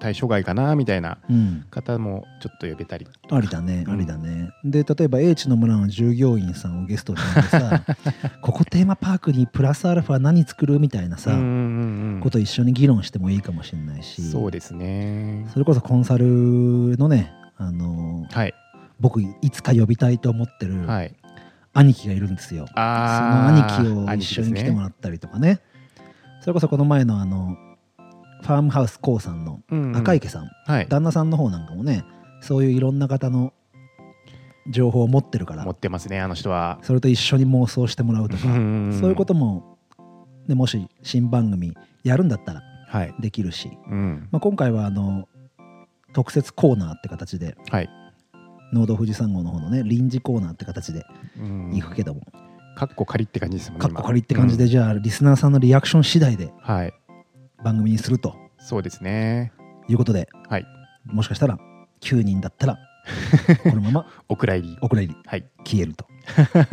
[0.00, 1.66] 対象外かなみたいなうん。
[1.70, 3.08] 方もちょっと呼べたり。
[3.30, 3.94] ありだねうん。
[3.94, 7.82] ありだね、で例えば英知の村の従業員さんをゲストに呼んでさ
[8.40, 14.22] ここテーマパークにプラスアルファ何作るみたいなさ、うんうんうんこと一緒に議論してもいいかもしれないし。
[14.22, 15.46] そうですね。
[15.52, 16.24] それこそコンサル
[16.96, 18.54] のねあのはい、
[19.00, 21.14] 僕いつか呼びたいと思ってるはい。
[21.72, 25.60] 兄貴がいるんですよ、そのあ兄あ、貴を一緒に来てもらっったりとかね。
[26.40, 27.56] それこそこの前のあの
[28.42, 29.60] ファームハウス k さんの
[29.98, 32.04] 赤池さん、はい、旦那さんの方なんかもね
[32.40, 33.52] そういういろんな方の
[34.70, 36.78] 情報を持ってるから持ってますね、あの人は。
[36.82, 39.78] それと一緒に妄想してもらうとか、そういうことも、
[40.46, 45.28] ね、もし新番組やるんだったらはい、できるし、うん、まあ、今回はあの
[46.14, 47.90] 特設コーナーって形ではい、
[48.72, 51.04] 農道富士山号の方のね臨時コーナーって形で
[51.38, 51.70] うん。
[51.74, 52.22] 行くけども、
[52.76, 53.86] かっこ仮って感じですもんね。
[53.86, 56.94] かっこ仮って感じで、今じゃあリスナーさんのリアクション次第でうんはい、
[57.62, 58.36] 番組にすると。
[58.58, 59.52] そうですね。
[59.88, 60.66] いうことではい、
[61.06, 61.58] もしかしたら
[62.00, 62.78] 9人だったら
[63.64, 64.78] このままお蔵入り。
[64.80, 65.20] お蔵入り。
[65.24, 66.06] はい、消えると。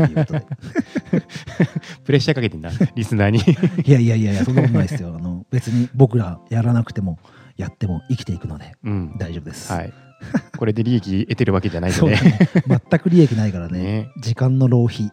[0.04, 0.46] いうことで。
[2.04, 3.40] プレッシャーかけてんだ、リスナーに。
[3.86, 5.16] いやいやいやいやそんなことないですよ。
[5.16, 7.20] あの別に僕らやらなくても
[7.58, 9.94] やっても生きていくのでうん、大丈夫です、はい。
[10.58, 12.22] これで利益得てるわけじゃないのでそうだ。
[12.22, 12.50] ね。
[12.90, 13.80] 全く利益ないからね。
[13.80, 14.12] ね。
[14.18, 15.12] 時間の浪費。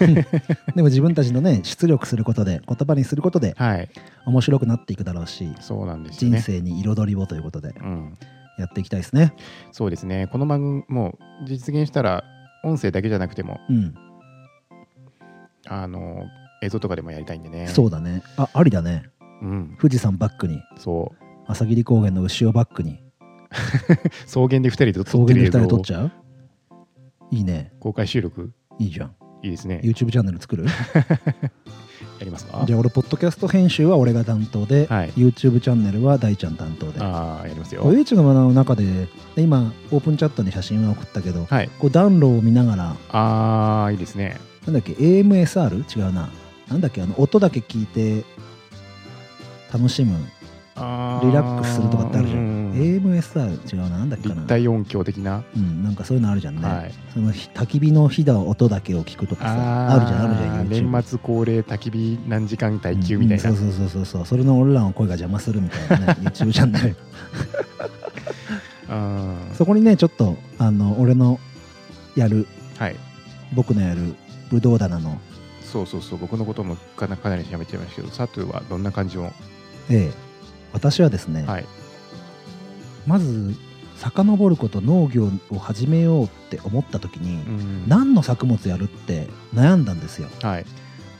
[0.74, 3.88] でも自分たちのね出力することで言葉にすることではい、
[4.26, 6.38] 面白くなっていくだろうしそうなんですよね。
[6.38, 8.14] 人生に彩りをということでうん、
[8.58, 9.34] やっていきたいですね。
[9.72, 10.26] そうですね。
[10.28, 12.24] この番組もう実現したら
[12.64, 13.94] 音声だけじゃなくてもうん。
[15.68, 16.24] あの
[16.62, 17.68] 映像とかでもやりたいんでね。
[17.68, 18.22] そうだね。
[18.36, 19.04] あありだね。
[19.42, 20.60] うん、富士山バックに。
[20.76, 21.24] そう。
[21.46, 23.00] 朝霧高原の牛をバックに
[24.26, 26.10] 草原で2人で撮草原で2ってる映像撮っちゃう？
[27.32, 27.72] いいね。
[27.80, 28.50] 公開収録？
[28.78, 29.14] いいじゃん。
[29.42, 29.80] いいですね。
[29.84, 30.64] YouTube チャンネル作る？
[32.18, 32.62] やりますか？
[32.66, 35.10] じゃあ俺ポッドキャスト編集は俺が担当で、はい。
[35.10, 37.00] YouTube チャンネルは大ちゃん担当で。
[37.00, 37.82] ああやりますよ。
[37.92, 41.70] YouTube の中で今オープンチャットに写真は送ったけど、はい。
[41.78, 44.36] こう暖炉を見ながらああいいですね。
[44.66, 45.98] なんだっけ？AMSR?
[45.98, 46.28] 違うな。
[46.68, 47.02] なんだっけ？
[47.02, 48.24] あの音だけ聞いて
[49.72, 50.12] 楽しむ
[50.76, 50.80] リ
[51.32, 54.42] ラックスするとかってあるじゃん AMSR 違うななんだっけかな。
[54.42, 55.44] 立体音響的な？
[55.56, 56.92] うん、なんかそういうのあるじゃんね、はい。
[57.12, 64.04] そのひ焚き火の火の音だけを聞くとかさあるじゃんあるじゃん YouTube 年末恒例焚き火何時間耐久みたいな、うんそうそうそうそう。
[64.06, 66.96] そうそれの俺らの声が邪魔するみたいなね YouTube チャンネル。
[68.88, 69.36] うん。
[69.54, 71.38] そこにねちょっとあの俺の
[72.16, 72.46] やる
[72.78, 72.96] はい。
[73.52, 74.14] 僕のやる
[74.50, 75.20] ブドウ棚の
[75.64, 76.18] そうそうそう。
[76.18, 79.30] 僕のこともかなかなり調べちゃいましたけどサトゥはどんな感じを
[79.88, 80.12] ええ。
[80.72, 81.66] 私はですね、はい
[83.06, 83.54] まず
[83.96, 87.88] 遡ること農業を始めようって思った時に、うん。
[87.88, 90.28] 何の作物やるって悩んだんですよ。
[90.42, 90.64] はい。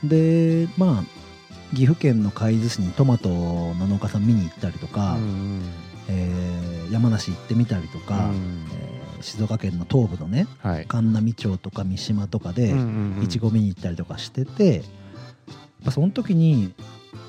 [0.03, 5.61] でまあ岐阜県の海津市にトマトの農家さん見に行ったりとか、うん
[6.07, 8.65] えー山梨行ってみたりとか、うん。
[8.73, 10.85] えー静岡県の東部のねはい。
[10.87, 13.23] 神南町とか三島とかでうんうんうん。
[13.23, 14.83] いちご見に行ったりとかしてて、やっ
[15.85, 16.73] ぱその時に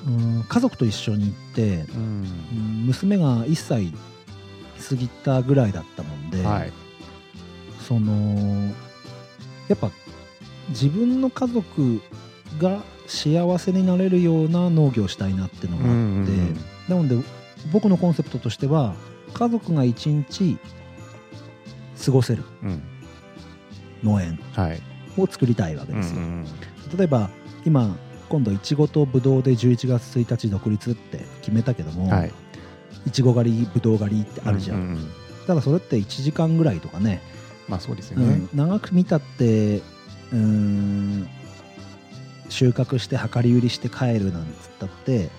[0.07, 2.01] うん家族と一緒に行って、うん。
[2.01, 3.93] うん娘が1歳
[4.93, 6.73] 過ぎたぐらいだったもんで、はい。
[7.81, 8.73] その
[9.69, 9.91] やっぱ
[10.69, 12.01] 自分の家族
[12.59, 16.57] が幸せになれるような農業をしたいなってのがあって、うんうんうん。
[16.89, 17.17] なので
[17.73, 18.95] 僕のコンセプトとしては
[19.33, 20.59] 家族が一日
[22.05, 22.83] 過ごせるうん。
[24.03, 24.81] 農園はい。
[25.17, 26.47] を作りたいわけですよ、ん
[26.97, 27.31] 例えば
[27.67, 27.97] 今
[28.31, 32.33] 今度いちごとぶどうで11月1日独立って決めたけども、はい
[33.07, 34.99] いちご狩りぶどう狩りってあるじゃん、ううう
[35.47, 37.21] ただそれって1時間ぐらいとかね。
[37.69, 38.27] まあそうですよね。
[38.53, 41.29] うん、長く見たってうーん
[42.49, 45.31] 収穫して量り売りして帰るなんつったって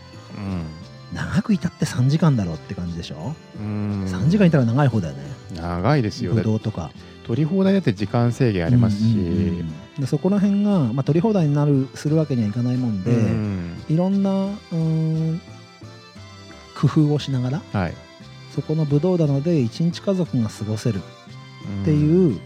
[1.14, 4.06] 長くいたって3時間だろうって感じでしょ、うん。
[4.06, 5.24] 3時間いたら長い方だよね。
[5.56, 6.34] 長いですよ。
[6.34, 6.92] ぶどうとか。
[7.26, 15.42] 取り放題だって時間制限ありますし、うんうんうんでそこら辺が、まあ、取り放題になるするわけにはいかないもんで、うんいろんなうーん
[16.88, 17.94] 工夫をしながらはい。
[18.56, 22.32] そこのぶどう棚で一日家族が過ごせるってうん。
[22.32, 22.40] いう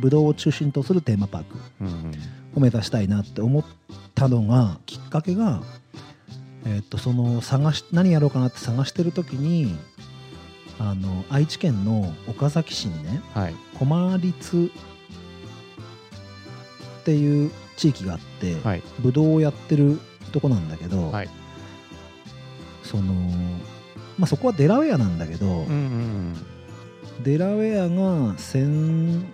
[0.00, 1.56] ぶどうを中心とするテーマパーク
[2.54, 3.64] を目指したいなって思っ
[4.14, 5.62] たのがきっかけが、
[6.64, 9.78] えーっとその探し何やろうかなって探してる時に
[10.78, 13.54] あの愛知県の岡崎市にねはい。
[13.78, 14.70] 駒立
[17.00, 18.82] っていう地域があって、はい。
[19.00, 20.00] ぶどうをやってる
[20.32, 21.28] とこなんだけど、はい
[22.96, 23.14] その、
[24.18, 26.46] まあ、そこはデラウェアなんだけど、うんうん
[27.22, 29.24] デラウェアが1000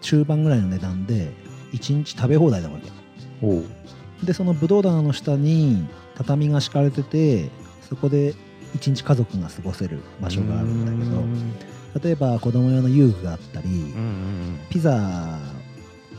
[0.00, 1.32] 中盤ぐらいの値段で
[1.72, 4.26] 1日食べ放題なわけ。
[4.26, 7.50] でそのブドウ棚の下に畳が敷かれてて
[7.88, 8.34] そこで
[8.76, 15.38] 1日家族が過ごせる場所があるんだけど例えば子供用の遊具があったり、うんうんピザ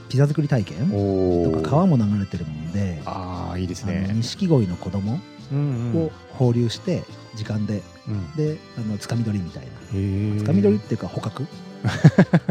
[0.09, 4.11] ピザ作り体験とか川も流れてるもんでああいいですね。
[4.13, 5.19] 錦鯉の子供
[5.51, 7.03] を放流して
[7.35, 7.81] 時間で。
[8.07, 8.35] うん。
[8.35, 9.71] であのつかみ取りみたいな。
[10.39, 11.45] つかみ取りっていうか捕獲？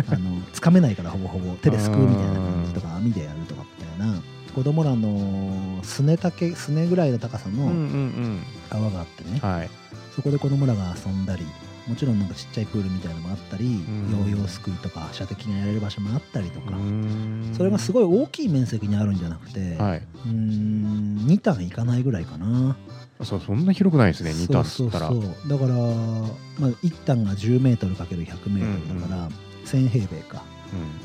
[0.09, 1.55] あのつかめないからほぼほぼ。
[1.57, 4.23] 手ですくうみたいな感じとか網でやるとかみたいな。
[4.55, 8.43] 子供らのすね丈すねぐらいの高さのうんうんうん。
[8.71, 9.71] 川があってね、はい。
[10.15, 11.47] そこで子供らが遊んだり
[11.87, 14.11] もちろんなんかちっちゃいプールみたいなのもあったり、ん。
[14.11, 17.53] ヨーヨーすくいとか射的がやれる場所もあったりとか、うん。
[17.57, 19.99] それがすごい大きい面積にあるんじゃなくて、はい。
[19.99, 22.77] うーん2単いかないぐらいかな。
[23.23, 25.09] そうそんな広くないですね2ターンっつったら。
[25.09, 29.29] そうだから、まあ、1単が 10m×100m だから、
[29.65, 30.43] 1000平米か。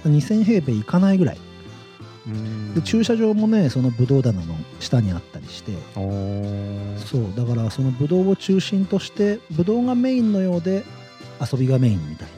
[0.05, 1.37] 2000平米いかないぐらい。
[1.37, 1.46] うん
[2.75, 5.71] で駐車場もねそのブドウ棚の下にあったりして。
[5.95, 10.83] そうだからそのブドウを中心としてブドウがメインのようで
[11.39, 12.29] 遊びがメインみたい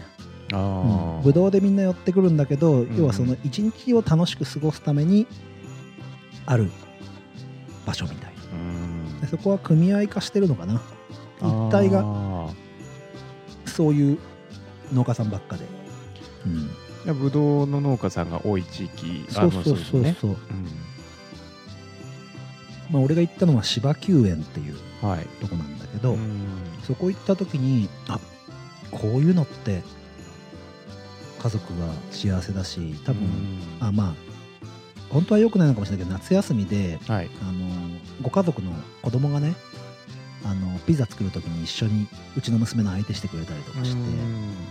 [0.52, 1.19] な、あうん。
[1.19, 2.97] ーブドウでみんな寄ってくるんだけど、ん。
[2.97, 5.25] 要はその一日を楽しく過ごすために
[6.45, 6.69] ある
[7.86, 8.41] 場所みたいな。
[8.54, 9.21] うん。
[9.21, 10.82] でそこは組合化してるのかな。
[11.41, 12.49] 一体があ
[13.65, 14.19] そういう
[14.93, 15.65] 農家さんばっかで、
[16.45, 16.69] うん、ー
[17.06, 20.16] ぶどうの農家さんが多い地域そうそうそうそう、ね。
[22.92, 24.76] まあ俺が行ったのは芝球園っていう
[25.42, 26.48] とこなんだけど、うん。
[26.84, 28.20] そこ行った時にあ
[28.92, 29.84] こういうのって
[31.42, 33.88] 家族が幸せだし多分、うん。
[33.88, 34.16] あまあ
[35.10, 37.30] 本当は良くないのかもしれないけど夏休みではい。
[37.42, 37.70] あの
[38.22, 39.56] ご家族の子供がね
[40.45, 44.02] あのピザ作る時に一緒にうちの娘の相手してくれたりとかして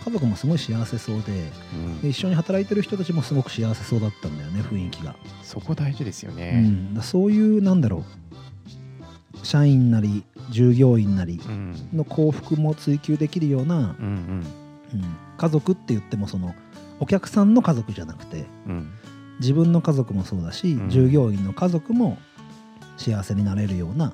[0.05, 2.01] 家族もすごい幸せそうでうん。
[2.01, 6.61] で一緒に働いてる人たちもすごく幸せそうだったんだよね雰囲気が、そこ大事ですようね。
[6.61, 9.47] ん、だそういうなんだろう。
[9.47, 11.75] 社員なり従業員なりうん。
[11.93, 14.45] の幸福も追求できるような、うん
[14.95, 15.05] うん。
[15.37, 16.55] 家族って言ってもその
[16.99, 18.91] お客さんの家族じゃなくてうんうん。
[19.41, 20.91] 自分の家族もそうだし、うん。
[20.91, 22.19] 従業員の家族も
[22.97, 24.13] 幸せになれるような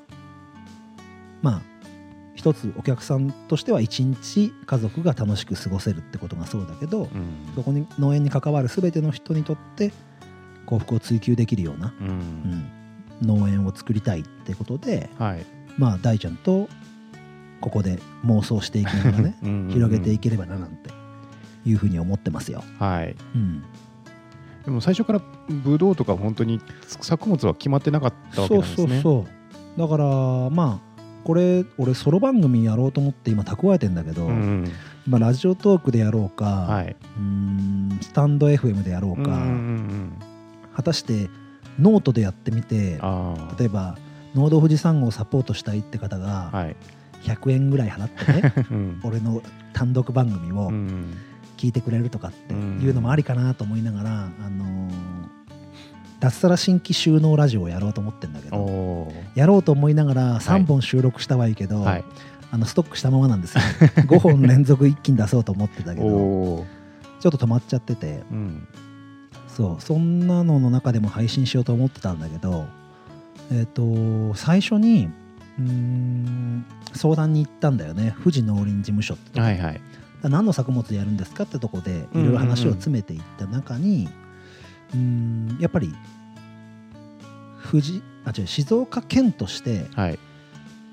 [1.45, 1.63] まあ
[2.35, 9.93] 一つお客さんとしては一日家族が楽しく過ごせるってことがそうだけど、うんそこに農園に関わる全ての人にとって
[10.67, 12.71] 幸福を追求できるような、ううんん
[13.23, 15.47] 農園を作りたいってことではい
[15.79, 16.69] まあ大ちゃんと
[17.61, 20.91] ここで妄想していきながらね うんうんうん広げていければななんて
[21.65, 22.65] いうふうに思ってますよ。
[22.79, 23.15] はい。
[23.35, 23.63] うん、
[24.65, 26.61] でも最初からブドウとか本当に
[27.01, 28.77] 作物は決まってなかったわけですね。
[28.77, 29.27] そうそ
[29.77, 30.05] うだから
[30.51, 30.94] まあ
[31.25, 34.71] これ俺ソロ番組やろうと思って今蓄えてんだけど、うん
[35.07, 36.97] 今ラジオトークでやろうか、はい。
[37.19, 40.13] うーんスタンド FM でやろうか、うんうんうん
[40.75, 41.29] 果たして
[41.79, 43.01] ノートでやってみて。
[43.59, 43.97] 例えば
[44.35, 46.77] 農道富士山号をサポートしたいって方がはい。
[47.23, 49.41] 100円ぐらい払ってね うん俺の
[49.73, 51.15] 単独番組をうん
[51.57, 54.11] 聞いてくれるとかっていうのもありかなと思いながら、
[54.45, 55.44] あのー
[56.25, 62.05] 脱サラ新規収納ラジオをやろうと思ってんだけどやろうと思いながら3本収録したはいいけど、はい。
[62.51, 63.63] あのストックしたままなんですよ
[64.07, 66.65] 5本連続一気に出そうと思ってたけど。
[67.21, 68.69] ちょっと止まっちゃっててうん。
[69.49, 72.67] そうそんなのの中でも配信しようと思ってたんだけど
[73.53, 75.09] えっ、と最初に
[75.59, 79.81] うーん相談に行ったんだよね富士農林事務所ってはいはい。
[80.23, 84.09] 何の作物やるんですかってとこでいろいろ話を詰めていった中に
[84.93, 85.95] うーんやっぱり
[87.65, 90.19] 富士あ違う静岡県としてはい。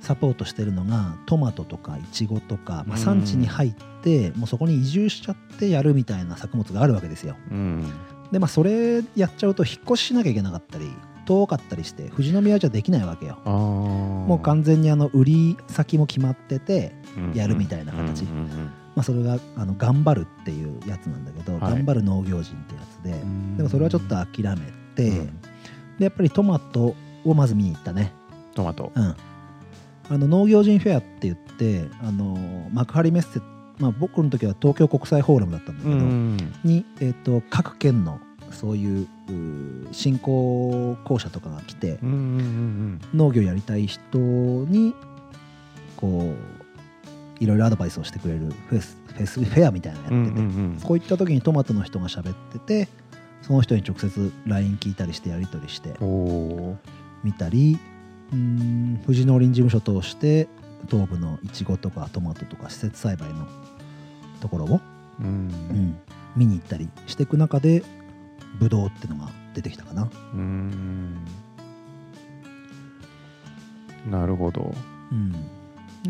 [0.01, 7.35] サポートしてるのがトマトとかイチゴとか、まあ、うん産地に入ってもうそこに移住しちゃってやるみたいな作物があるわけですよ。
[7.51, 7.91] うん。
[8.31, 10.91] でまあそれやっちゃうと引っ越ししなきゃいけなかったり
[11.27, 13.35] 遠かったりして富士宮じゃできないわけよ。
[13.45, 16.95] もう完全にあの売り先も決まってて、
[17.35, 23.11] やるみたいな形まあ、それがあの頑張るっていうやつなんだけど、はい頑張る農業人ってやつで、
[23.57, 25.39] でもそれはちょっと諦めて、うん
[26.01, 28.11] でやっぱりトマトをまず見に行ったね。
[28.55, 28.91] トマト。
[28.95, 29.15] うん、
[30.09, 33.39] あの農業人フェアって言ってあの幕張メッセ、
[33.77, 36.37] まあ、僕の時は東京国際フォーラムだったんだけど、ん。
[36.63, 39.07] に、えー、と各県のそういう
[39.91, 44.95] 振興公社とかが来て、うんうんうん農業やりたい人に
[45.97, 46.33] こ
[47.39, 50.47] ういろいろアドバイスをしてくれるフェスフェスフェアみたいなのやってて、うん。
[50.47, 53.00] うんうんこういった時にトマトの人が喋ってて
[53.41, 56.07] その人に直接 LINE 聞いたりしてやり取りしてうん。
[56.07, 56.09] お
[56.71, 56.77] お。
[57.23, 57.77] みたり
[58.31, 60.47] うーん富士農林事務所通して
[60.89, 63.47] 東部のイチゴとかトマトとか施設栽培の
[64.39, 64.67] ところを、
[65.19, 65.23] う。
[65.23, 65.99] うんん
[66.35, 67.83] 見に行ったりしていく中で
[68.59, 70.09] ブドウってのが出てきたかな。
[70.33, 71.25] うん。
[74.09, 74.73] なるほど。
[75.11, 75.31] うん、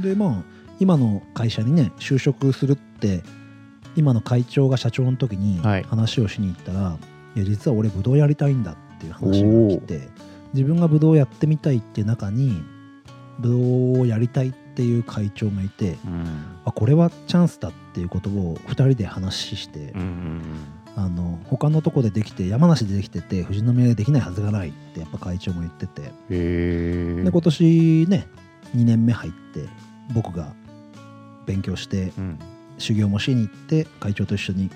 [0.01, 0.43] でまあ
[0.79, 3.23] 今の会社にね就職するって
[3.95, 10.09] 今の会長が社長の時にはい話をしに行ったら、い、や実は俺ブドウやりたいんだっていう話が来て
[10.53, 12.61] 自分がブドウやってみたいっていう中に
[13.39, 16.25] ブドウをやりたいっていう会長がいてうん。
[16.65, 20.41] あこれはチャンスだっていうことを2人で話して、うんうん
[20.93, 26.11] あの他のとこでできて山梨でできてて富士宮でできないはずがないってやっぱ会長も言ってて。
[26.29, 28.27] で今年ね
[28.75, 29.69] 2年目入って
[30.13, 30.53] 僕が
[31.45, 32.39] 勉強してうん。
[32.77, 34.69] 修行もしに行って会長と一緒に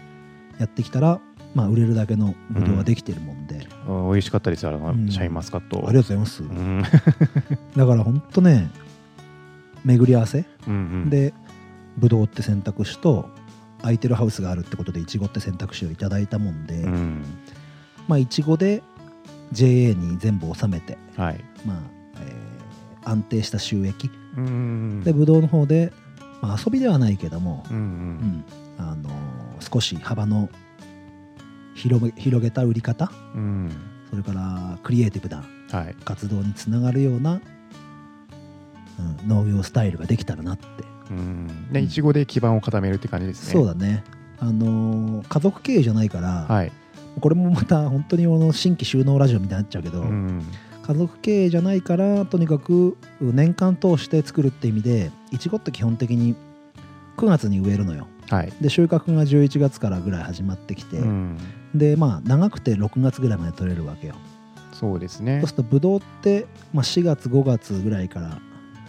[0.60, 1.20] やってきたら、
[1.56, 5.78] まあ、売れるだけのブドウができてるもんで、あ美味しかったですよ、あのうんシャインマスカット。
[5.78, 6.84] ありがとうございます、うん。
[7.76, 8.70] だからほんとね
[9.86, 11.10] 巡り合わせうんうん。
[11.10, 11.34] で
[11.98, 13.30] ブドウって選択肢と
[13.82, 17.24] 空いてるハウスがあるってことでイチゴって選択肢をいただいたもんで、うん。
[18.10, 18.84] まあイチゴで
[19.54, 21.44] JA に全部収めてはい。
[21.65, 21.78] まあ、
[22.22, 25.02] えー安定した収益うん。
[25.06, 25.94] でブドウの方で、
[26.41, 27.80] まあ、遊びではないけども、うんう。
[27.80, 28.46] うんん
[28.78, 29.15] あのー
[29.74, 30.50] 少し幅の
[31.75, 33.11] 広げ広げた売り方？
[33.35, 33.71] うん。
[34.09, 35.95] それからクリエイティブなはい。
[36.03, 37.41] 活動につながるような、
[39.23, 40.65] うん、農業スタイルができたらなって、
[41.09, 41.71] うん。
[41.71, 43.53] で、いちごで基盤を固めるって感じですね。
[43.53, 44.03] そうだね、
[44.39, 46.71] あのー家族経営じゃないから、はい。
[47.19, 50.43] これもまた本当にあの新規収納ラジオみたいになっちゃうけど、うん。
[50.84, 56.36] 家族経営じゃないからとにかく年間通して作るって意味でいちごって基本的に
[57.17, 58.53] 9月に植えるのよはい。
[58.61, 61.38] で収穫が11月からぐらい始まってきて、うん。
[61.78, 64.15] でまあ長くて6月ぐらいまで取れるわけよ。
[64.73, 65.39] そうですね。
[65.41, 65.57] そうす。
[65.57, 68.39] るとブドウって、まあ、4月5月ぐらいから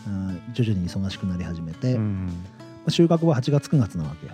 [0.07, 2.31] うん徐々に忙しくなり始めて、まうん。
[2.87, 4.33] あ収穫は8月9月なわけよ。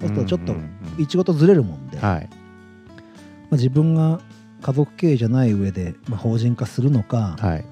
[0.00, 0.54] そうするとちょっと
[0.98, 2.28] いちごとずれるもんで、まあ、はい
[3.52, 4.20] 自分が
[4.60, 7.64] 家族経営じゃない上で、まあ、法人化するのか、はい。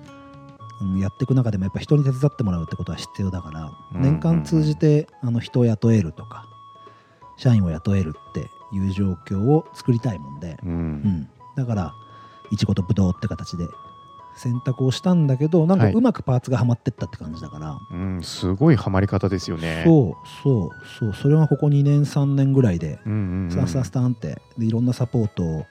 [0.81, 4.03] うんやっていく中でもやっぱ人に手伝ってもらうってことは必要だから、うん。
[4.03, 6.47] 年間通じてあの人を雇えるとか
[7.37, 10.93] 社員を雇えるっていう状況を作りたいもんで、ううん。
[10.97, 11.95] ん、だから
[12.51, 13.67] いちごとぶどうって形で
[14.37, 15.95] 選択をしたんだけどなんかはい。
[15.95, 19.83] うまくパーツがはまってったって感じだから、うんすごいハマり方ですよね。
[19.87, 21.15] そうそうそう。
[21.15, 23.51] それがここ2年3年ぐらいでうんうんうん。
[23.51, 25.67] スタンスタンスタンってでいろんなサポート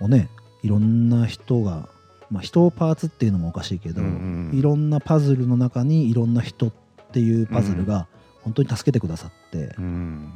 [0.00, 0.28] をね
[0.62, 1.88] いろんな人が、
[2.30, 6.72] まあ、人をパーツっていうのもおかしいけど、うんうんいろんなパズルの中にいろんな人っ
[7.12, 8.08] ていうパズルが
[8.42, 10.32] 本当に助けてくださってうん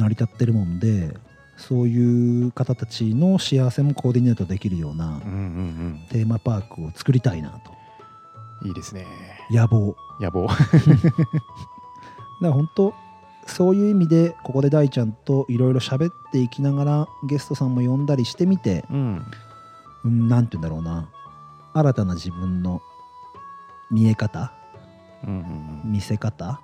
[0.00, 1.16] 成り立ってるもんで
[1.56, 7.72] そういう方たちの幸せもコーディネートできるようなうんうんテーマパークを作りたいなと。
[7.72, 7.80] うん
[8.62, 9.06] いいですね。
[9.50, 9.96] 野望。
[10.20, 10.46] 野望。
[10.46, 10.60] だか
[12.40, 12.94] ら本当
[13.46, 19.26] そういう意味でここで大ちゃんといろいろ喋っていきながらゲストさんも呼んだりしてみてうん。
[20.04, 21.08] うん、なんて言うんだろうな。
[21.72, 22.82] 新たな自分の
[23.90, 24.52] 見え方
[25.24, 25.92] うんうん。
[25.92, 26.60] 見せ方、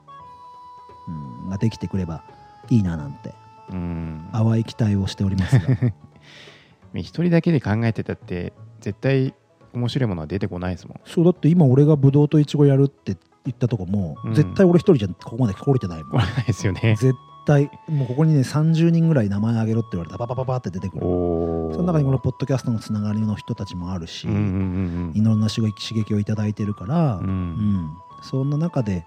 [1.08, 2.24] うん、ができてくれば
[2.70, 3.34] いいななんて。
[3.70, 4.28] うん。
[4.32, 5.66] 淡い期待をしておりますが。
[6.94, 9.34] 一人だけで考えてたって絶対
[9.74, 11.00] 面白いものは出てこないですもん。
[11.04, 14.34] そうだって今俺がブドウとイチゴやるって言ったとこも、うん。
[14.34, 16.10] 絶対俺一人じゃここまで来れてないもん。
[16.12, 16.96] これないですよね。
[16.98, 17.14] 絶
[17.46, 21.00] 対もうここにね30人ぐらい名前あげろって言われたらパパパパって出てくる。
[21.00, 27.24] その中にこのポッドキャストのつながりの人たちもあるし、うんうんいろんな刺激刺激をいただいてるから、うん。
[27.24, 27.74] ううん。
[27.84, 27.90] ん、
[28.22, 29.06] そんな中で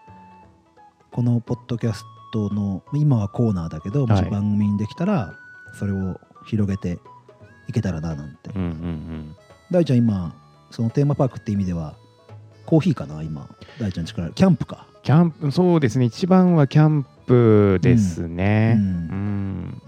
[1.12, 5.36] このポッドキャストの今はコーナーだけどもしはい番組にできたら
[5.78, 7.00] それを広げて
[7.68, 9.36] いけたらななんて、うんうん
[9.72, 10.34] 大ちゃん今
[10.72, 11.94] そのテーマパークって意味では
[12.66, 13.48] コーヒーかな今？
[13.80, 16.06] 大ちゃん力キャンプか、キャンプそうですね。
[16.06, 18.78] 一番はキャンプですうねん。
[18.78, 18.82] う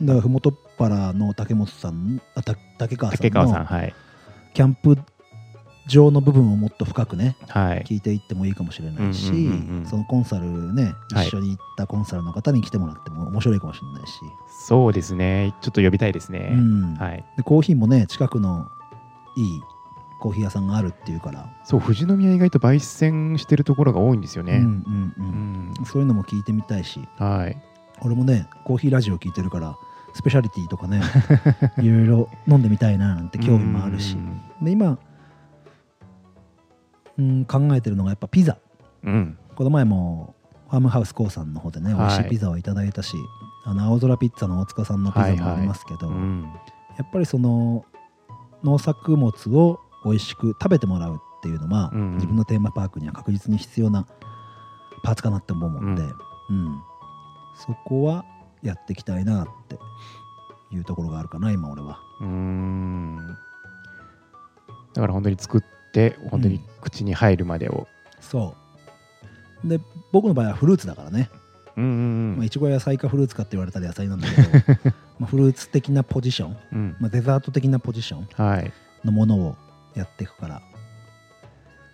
[0.03, 0.05] ん。
[0.05, 3.93] だからふもとっぱらの竹本さんあた竹川さ竹川さんんのはい。
[4.53, 4.97] キャンプ
[5.91, 7.83] 場の部分をもっと深くねはい。
[7.83, 9.31] 聞いていってもいいかもしれないし、
[9.85, 11.27] そのコンサルねはい。
[11.27, 14.13] 一緒に行ったコンサルの方に来てもらっても面白いかもしれないし、
[14.65, 15.53] そうですね。
[15.61, 16.51] ちょっと呼びたいですね。
[16.53, 16.93] うん。
[16.95, 17.25] はい。
[17.37, 18.67] でコーヒーもね近くの
[19.37, 19.61] いい
[20.19, 24.57] コーヒー屋さんがあるっていうから、そう富士宮意外と焙煎してるところが多いんですよね。
[24.57, 25.83] うんうんううん。
[25.83, 26.99] んそういうのも聞いてみたいし。
[27.17, 27.57] はい。
[28.03, 29.75] 俺もねコーヒーラジオ聞いてるから
[30.13, 31.01] スペシャリティとかね
[31.81, 34.15] いろいろ飲んでみたいななんて興味もあるし。
[34.15, 34.65] うん。
[34.65, 34.97] で今、
[37.21, 38.57] うん、考えてるのがやっぱピザ。
[39.03, 39.37] うん。
[39.55, 40.35] この前も
[40.69, 42.07] ファームハウスコーさんの方でね、はい。
[42.07, 43.15] 美味しいピザをいただいたし
[43.65, 46.49] あの青空ピッツァの大塚さんのピザもありますけど、うん。
[46.97, 47.85] やっぱりその
[48.63, 52.15] 農作物を美味しく食べてもらうっていうのは、うんうん。
[52.15, 54.07] 自分のテーマパークには確実に必要な
[55.03, 55.95] パーツかなって思うもん。
[55.95, 56.15] で、う
[56.49, 56.81] うん。
[57.55, 58.25] そこは
[58.63, 59.77] やっていきたいなって
[60.73, 61.99] いうところがあるかな今俺は。
[62.21, 63.17] うーん。
[64.93, 65.61] だから本当に作っ
[65.91, 67.87] て本当に口に入るまでを。
[68.19, 68.55] そ
[69.63, 69.67] う。
[69.67, 69.79] で
[70.11, 71.29] 僕の場合はフルーツだからね。
[71.77, 76.95] うんうんまあいちご野菜かフルーツかって言われたら野菜なんだけど まあフルーツ的なポジション、うん。
[76.99, 78.71] まあ、デザート的なポジションはい。
[79.05, 79.55] のものを
[79.95, 80.61] やっていくから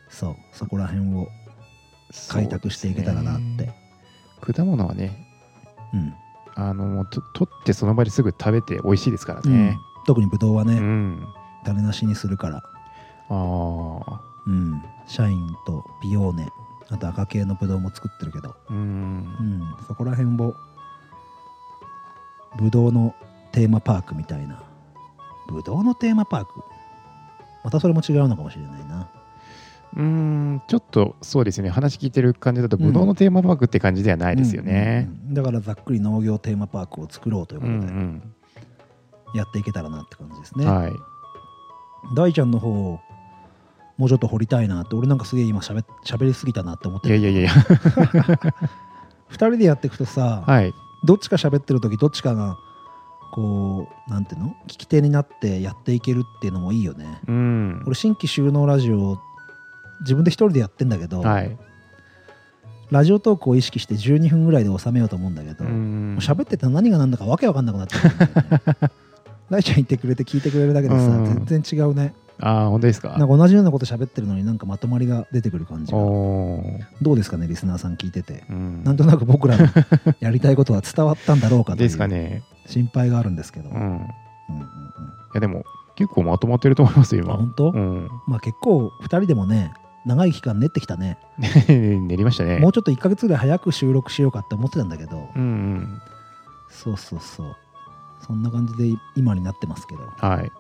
[0.09, 1.27] そうそこら辺を
[2.29, 3.41] 開拓していけたらなって。
[3.67, 3.75] ね。
[4.41, 5.27] 果物はね
[5.93, 6.13] うん。
[6.55, 9.51] あのと取ってその場ですぐ食べて美味しいですからうん。
[9.51, 9.77] ね
[10.07, 11.27] 特にブドウはね、うん。
[11.65, 12.63] 種なしにするから、
[13.29, 16.47] ああうん、シャインとピオーネ
[16.89, 18.77] あと赤系のブドウも作ってるけど、うん。
[18.77, 20.55] うん、そこら辺を
[22.57, 23.13] ブドウの
[23.51, 24.63] テーマパークみたいな。
[25.49, 26.51] ブドウのテーマパーク？
[27.63, 29.09] またそれも違うのかもしれないな。
[29.95, 30.61] うーん。
[30.67, 31.69] ちょっとそうですね。
[31.69, 35.07] 話聞いてる感じだとブドウのテーマパークって感じではないですよね。
[35.09, 35.13] うん。
[35.13, 37.87] うんうんだからざっくり農業テーマパークを作ろうといううんこ
[39.25, 40.91] とでやっていけたらなって感じですね、うんはい。
[42.15, 43.01] 大ちゃんの方を
[43.97, 47.17] もうちょっと掘りたいなって俺なんかすげえ今しゃべ喋りすぎたなって思ってる。
[47.17, 47.51] いやいやいや。
[47.51, 47.63] いや
[49.29, 50.73] 2人でやっていくとさ、はい。
[51.03, 52.57] どっちか喋ってる時どっちかが
[53.31, 57.21] こうなんていうの聞き手になってやっていけるっていうのもいいよね。
[57.27, 57.83] うん。
[57.85, 59.19] 俺新規収納ラジオ
[60.01, 61.57] 自分で一人でやってんだけど、はい。
[62.89, 68.89] ラジオトークを意識して12分ぐらいで収めようと思うんだけど、うもんう喋ってて何が何だかわけわかんなくなっちゃうん
[69.49, 71.45] だよね大ちゃん言ってくれて聞いてくれるだけでさ、うん。
[71.45, 72.13] 全然違うね。
[72.39, 73.17] ああ本当ですか？
[73.17, 75.97] なんか同じようなこと喋ってるのになんかまとまりが出てくる感じが。
[75.97, 78.43] どうですかねリスナーさん聞いてて。
[78.49, 78.83] うん。
[78.83, 79.65] なんとなく僕らの
[80.19, 82.43] やりたいことは伝わったんだろうかといですかうね。
[82.67, 83.75] 心配があるんですけど、うん。
[83.75, 84.05] うんいうんうん。
[85.33, 85.63] やでも
[85.95, 87.33] 結構まとまってると思いますよ今。
[87.33, 88.09] あ本当、うん。
[88.27, 89.73] まあ結構2人でもね
[90.05, 91.17] 長い期間練ってきたね。
[91.67, 92.59] 練りましたね。
[92.59, 95.27] もうちょっと1ヶ月ぐらい早く収録しようかって思ってたんだけど。
[95.35, 96.01] うんうん。
[96.69, 97.55] そうそうそう
[98.21, 100.01] そんな感じで今になってますけど。
[100.17, 100.51] はい。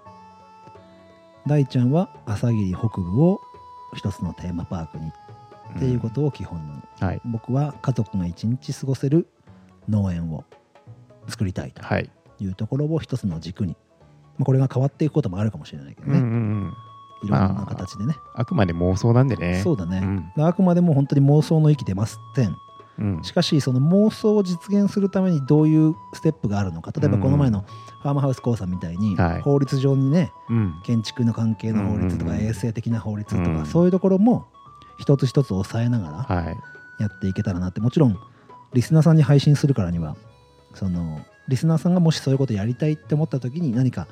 [1.47, 3.41] 大ちゃんは朝霧北部を
[3.95, 5.11] 一つのテーマパークに。
[5.75, 7.21] っていうことを基本に、はい。
[7.25, 9.27] 僕は家族が一日過ごせる
[9.89, 10.43] 農園を
[11.27, 12.09] 作りたいとはい。
[12.39, 13.75] いうところを一つの軸に、
[14.37, 16.73] まあ、これが変わっていくこともあるかもしれないけどうんうんね、
[17.23, 17.27] うん。
[17.27, 19.61] いろんな形でね、あくまで妄想なんでね。
[19.63, 20.45] そうだね、うん。
[20.45, 22.55] あくまでも本当に妄想の域出ますってん
[22.99, 23.23] うん。
[23.23, 26.91] しかしその妄想を実現するためにどういうステップがあるのか。
[26.99, 27.61] 例えばこの前の
[28.01, 29.41] ファームハウスさんみたいにはい。
[29.41, 30.73] 法律上にねうん。
[30.83, 33.57] 建築の関係の法律とか衛生的な法律とうん。
[33.59, 34.45] かそういうところも
[34.99, 36.57] 一つ一つ抑えながらはい。
[36.99, 37.81] やっていけたらなって。
[37.81, 38.17] もちろん
[38.73, 40.15] リスナーさんに配信するからには
[40.73, 44.07] そのリスナーさんがもしそういうことやりたいって思った時に何か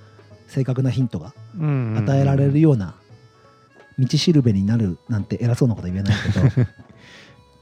[0.48, 2.96] 正確なヒントが与与えられるような
[4.00, 6.16] 道しるべになるなんて偉そうなこと言えない
[6.54, 6.68] けど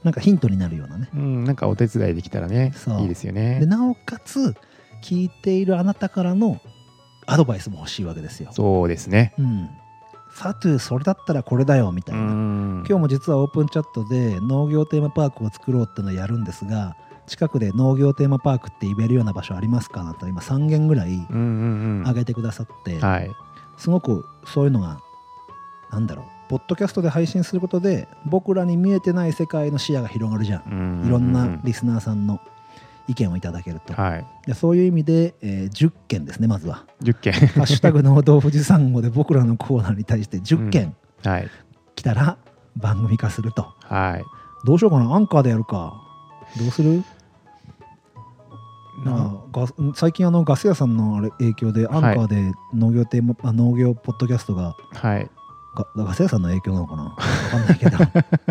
[0.04, 1.08] なんかヒントになるようなね。
[1.14, 3.00] うん、なんかお手伝いできたらねそう。
[3.00, 3.58] いいですよね。
[3.60, 4.54] でなおかつ
[5.02, 6.60] 聞いているあなたからの
[7.26, 8.50] アドバイスも欲しいわけですよ。
[8.52, 9.34] そうですね。
[9.38, 9.68] うん、
[10.34, 12.84] サトゥそれだったらこれだよみたういな、ん。
[12.86, 16.96] 今日も実はオープンチャットで農業テーマパークを作ろうってのをやるんですが
[17.26, 21.18] 近くで農業テーマパークって言えるような場所ありますかなと今3件ぐらい
[22.02, 23.30] 挙げてくださって、はい。
[23.78, 25.00] すごくそういうのが
[25.90, 32.40] なんだろうポッドキャストで配信することで僕らに見えてない世界の視野が広がるじゃん、いいろんなリスナーさんの
[33.08, 34.26] 意見をいただけると、はい。
[34.46, 36.84] でそういう意味で、えー10件ですねまずは。
[37.02, 41.48] 10件「ハッシュタグ農道富士山号」で僕らのコーナーに対して10件はい。
[41.94, 42.36] 来たら
[42.76, 44.24] 番組化すると、はい。
[44.66, 46.00] どうしようかなアンカーでやるか。
[46.58, 47.02] どうする？
[49.04, 55.28] なガス最近あのガス屋さんのあれ影響でアンカーで農業テーマ、あ農業ポッドキャストがはい
[55.74, 57.04] がガス屋さんの影響なのかな？
[57.04, 57.16] わ
[57.50, 57.98] かんないけど。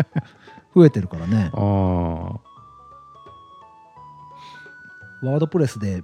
[0.74, 1.50] 増えてるからね。
[1.52, 2.38] あー。
[5.22, 6.02] ワードプレスで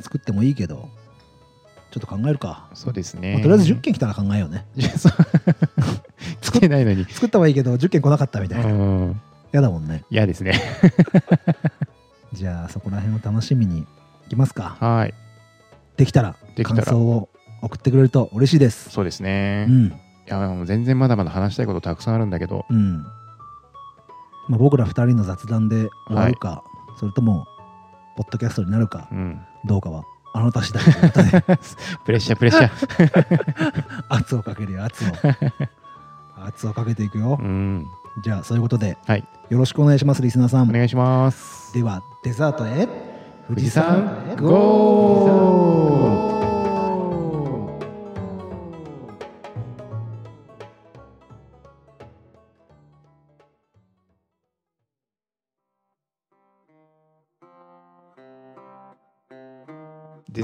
[0.00, 0.88] 作ってもいいけど
[1.90, 4.66] ちょっと考えるか、そうですまねあとりあえず10件来たら考えようね。
[6.40, 7.04] 作っ てないのに。
[7.06, 8.72] 作ったはいいけど10件来なかったみたいな。
[8.72, 9.20] うん。
[9.52, 10.04] 嫌だもんね。
[10.10, 10.60] 嫌ですね。
[12.32, 13.86] じゃあそこら辺を楽しみにい
[14.28, 14.76] きますか。
[14.80, 15.14] はい。
[15.96, 16.82] できたらできたら。
[16.84, 17.28] 感想を
[17.62, 18.90] 送ってくれると嬉しいです。
[18.90, 19.66] そうですね。
[19.68, 22.64] いうんやもう全然まだまだ話したいことたくさんあるんだけど。
[22.70, 23.02] うん。
[24.48, 26.62] まあ、僕ら2人の雑談で終わるか、
[26.98, 27.46] それとも
[28.16, 29.40] ポッドキャストになるかうん。
[29.64, 30.84] どうかはあなた次第
[32.04, 33.84] プレッシャープレッシャー。
[34.14, 35.08] 圧をかけるよ圧を。
[36.44, 37.38] 圧をかけていくよ。
[37.40, 37.86] うん。
[38.22, 39.24] じゃあそういうことではい。
[39.48, 40.68] よろしくお願いしますリスナーさん。
[40.68, 41.72] お願いします。
[41.72, 42.88] ではデザートへ。
[43.48, 45.95] 富士山ゴー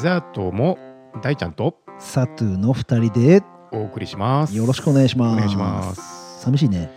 [0.03, 0.79] ザートも
[1.23, 3.41] 大ちゃんとサトゥの2人で
[3.71, 4.57] お送りします。
[4.57, 5.37] よろしくお願いします。
[5.37, 6.41] お願いします。
[6.43, 6.91] 寂しいね。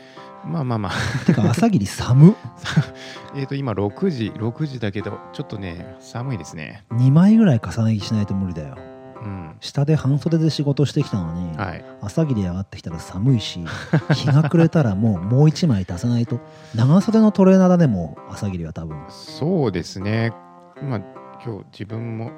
[0.43, 1.25] まあまあまあ。
[1.27, 2.33] てか朝霧寒っ。
[3.37, 6.83] えっと今6時6時だけどちょっとね寒いですね。
[6.93, 8.75] 2枚ぐらい重ね着しないと無理だよ。
[9.23, 9.55] うん。
[9.59, 11.85] 下で半袖で仕事してきたのに、はい。
[12.01, 13.63] 朝霧上がってきたら寒いし
[14.15, 16.39] 日が暮れたらもうもう1枚出さないと。
[16.73, 18.97] 長袖のトレーナーだねもう朝霧は多分。
[19.09, 20.33] そうですね。
[20.81, 21.01] まあ
[21.45, 22.31] 今日自分も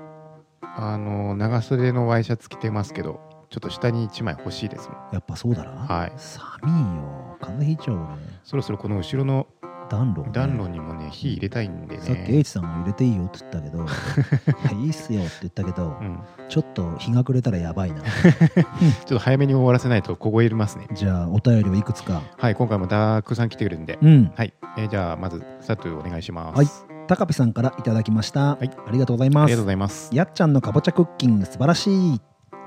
[0.62, 4.98] あの長袖のワイシャツ着てますけどちょっと下に1枚欲しいですもん。
[5.14, 6.14] やっぱそうだな、はい。
[6.18, 7.38] 寒いよ。
[7.40, 8.08] 風邪ひいちゃう俺
[8.44, 9.48] そろそろこの後ろの
[9.90, 13.86] 暖炉、ね、暖炉にもね火入れたいんでさっきね H さんが入れていいよって言ったけど
[14.76, 18.02] いやいいっすよって言ったけど、うん、ちょっと日が暮れたらやばいな。
[18.04, 20.88] ちょっと早めに終わらせないと凍えますね。
[20.94, 22.22] じゃあお便りをいくつか。
[22.38, 23.98] はい今回もダークさん来てくれるんで。
[24.02, 24.32] うん。
[24.36, 26.58] はい、えーじゃあまず佐藤お願いします。
[26.58, 28.70] はい高ピさんからいただきました、はい。
[28.88, 30.10] ありがとうございありがとうますございます。
[30.14, 32.22] やっちゃんのかぼちゃクッキング素晴らしい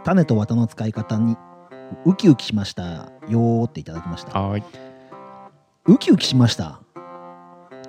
[0.05, 1.37] 種と綿の使い方に
[2.05, 2.83] ウキウキしました。
[3.29, 4.41] よーっていただきました。
[4.41, 4.65] はーい。
[5.87, 6.81] ウキウキしました。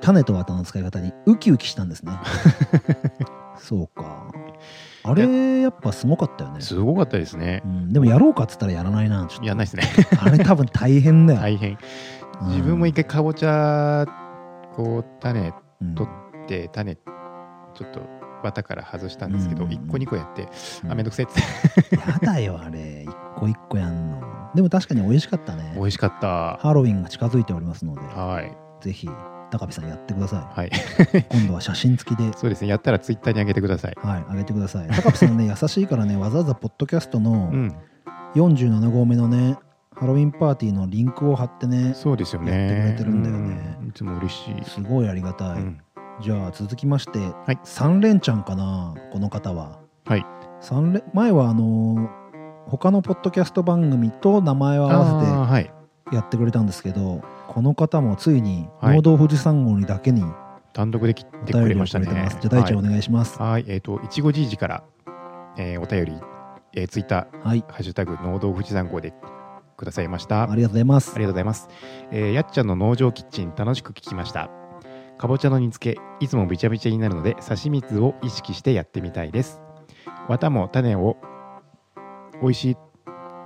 [0.02, 2.12] 種と綿の使い方にウキウキしたんですね。
[3.58, 4.32] そうか。
[5.04, 5.70] あれや。
[5.70, 7.62] っぱすごかったよね、すごかったですね。
[7.66, 9.26] うん、でもやろうかっつったらやらないな。
[9.28, 9.46] ちょっと。
[9.46, 9.84] やんないですね。
[10.20, 11.72] あれ多分大変だよ、 大変。
[11.72, 11.78] うん
[12.48, 14.08] 自分も一回かぼちゃ
[14.76, 15.96] こう種うん。
[15.96, 18.02] 取って種ちょっと
[18.44, 20.50] 綿から外したんですけど、うん一個二個やって、
[20.84, 20.92] うん。
[20.92, 21.96] あめんどくせえって。
[21.96, 23.06] やだよあれ。
[23.08, 24.22] 一個一個やんの。
[24.56, 25.74] でも確かに美味しかったね。
[25.76, 26.58] 美味しかった。
[26.58, 28.84] ハロウィンが近づいておりますのではい。
[28.84, 29.08] ぜひ
[29.52, 30.68] 高見さんやってくださはい。
[30.68, 30.72] い
[31.30, 32.34] 今度は写真付きで。
[32.36, 33.96] そうですねやったらツイッターに上げてください。
[34.02, 34.88] はい上げてください。
[34.90, 37.76] 高見さんね優しいからねわざわざポッドキャストのうん。
[38.36, 39.58] 47号目のね
[39.94, 42.52] ハロウィンパーティーのリンクを貼ってねそうですよね。
[42.52, 43.78] やってくれてるんだよね。
[43.82, 43.88] うん。
[43.90, 45.82] いつも嬉しい、すごいありがたい、うん
[46.22, 50.26] じゃあ続きまして、い3連チャンかなこの方ははい
[50.60, 52.22] 三連前はあのー
[52.68, 60.24] 他のポッドキャスト番組と名前を合わせてやってくれたんですけどこの方もついにはい農道富士山号にだけに
[60.74, 62.06] 単独で来おてくれれましたね。
[62.06, 63.42] じゃあ大ちゃんおはい願いします。
[63.42, 64.84] はいえっ、といちごじいじから、
[65.58, 66.14] えーお便り、
[66.74, 69.14] えー、ツイッターはい、ハッシュタグ農道富士山号で
[69.76, 71.18] くださいましたありがとうございますあ。
[71.18, 71.68] りがとうございます。
[72.12, 74.61] えーやっちゃんの農場キッチン楽しく聞きました。
[75.22, 79.62] かぼちゃの煮付け、いつもびちゃびちゃになるので、刺身酢を意識してやってみたいです。
[80.28, 81.16] 綿も種を
[82.42, 82.78] 美味しい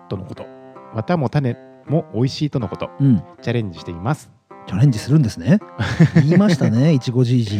[0.07, 0.45] とのこと。
[0.93, 2.91] 綿も種も美味しいとのこと。
[3.01, 4.31] うん、チャレンジしてみます。
[4.67, 5.59] チャレンジするんですね。
[6.23, 7.59] 言いましたね、いちごじいじ。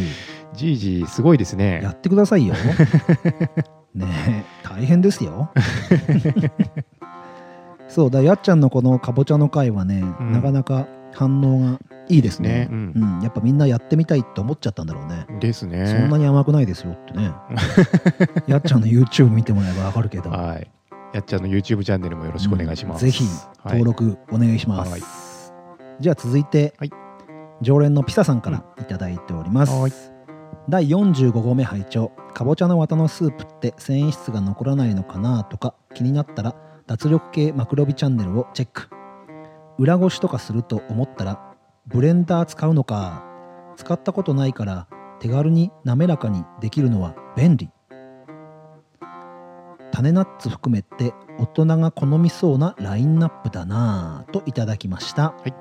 [0.54, 1.80] じいじ、すごいですね。
[1.82, 2.54] やってくださいよ。
[3.94, 5.50] ねえ、大変ですよ。
[7.86, 12.68] そうだ、やっちゃんのこのかぼちゃの回はね、んなかなか反応がいいですね。
[12.70, 15.26] うんうん、やっぱみんなやってみたいって思っちゃったんだろうね。
[15.40, 15.86] ですね。
[15.86, 17.32] そんなに甘くないですよってね。
[18.46, 20.30] やっちゃんの YouTube 見てもらえばわかるけど。
[20.30, 20.70] はい。
[21.12, 23.04] やっちゃんの YouTube チャンネルもよろしくお願いします。
[23.04, 24.90] うんぜひはい登録お願いします。
[24.90, 25.02] はい
[25.98, 26.90] じゃあ続いて、はい
[27.62, 29.72] 常連のピサさんからいただいております。
[29.72, 29.92] はい
[30.68, 36.54] 第45号目拝聴かぼちゃの綿のスープって繊維質が残らないのかなとか気になったら
[36.86, 38.88] 脱力系マクロビチャンネルをチェック
[39.78, 41.45] 裏ごしとかすると思ったら
[41.86, 43.22] ブレンダー使うのか
[43.76, 44.88] 使ったことないから
[45.20, 47.70] 手軽に滑らかにできるのは便利。
[49.92, 55.52] 種ナッツ含めて大人が好みそうなラインナップだなぁといただきました、い。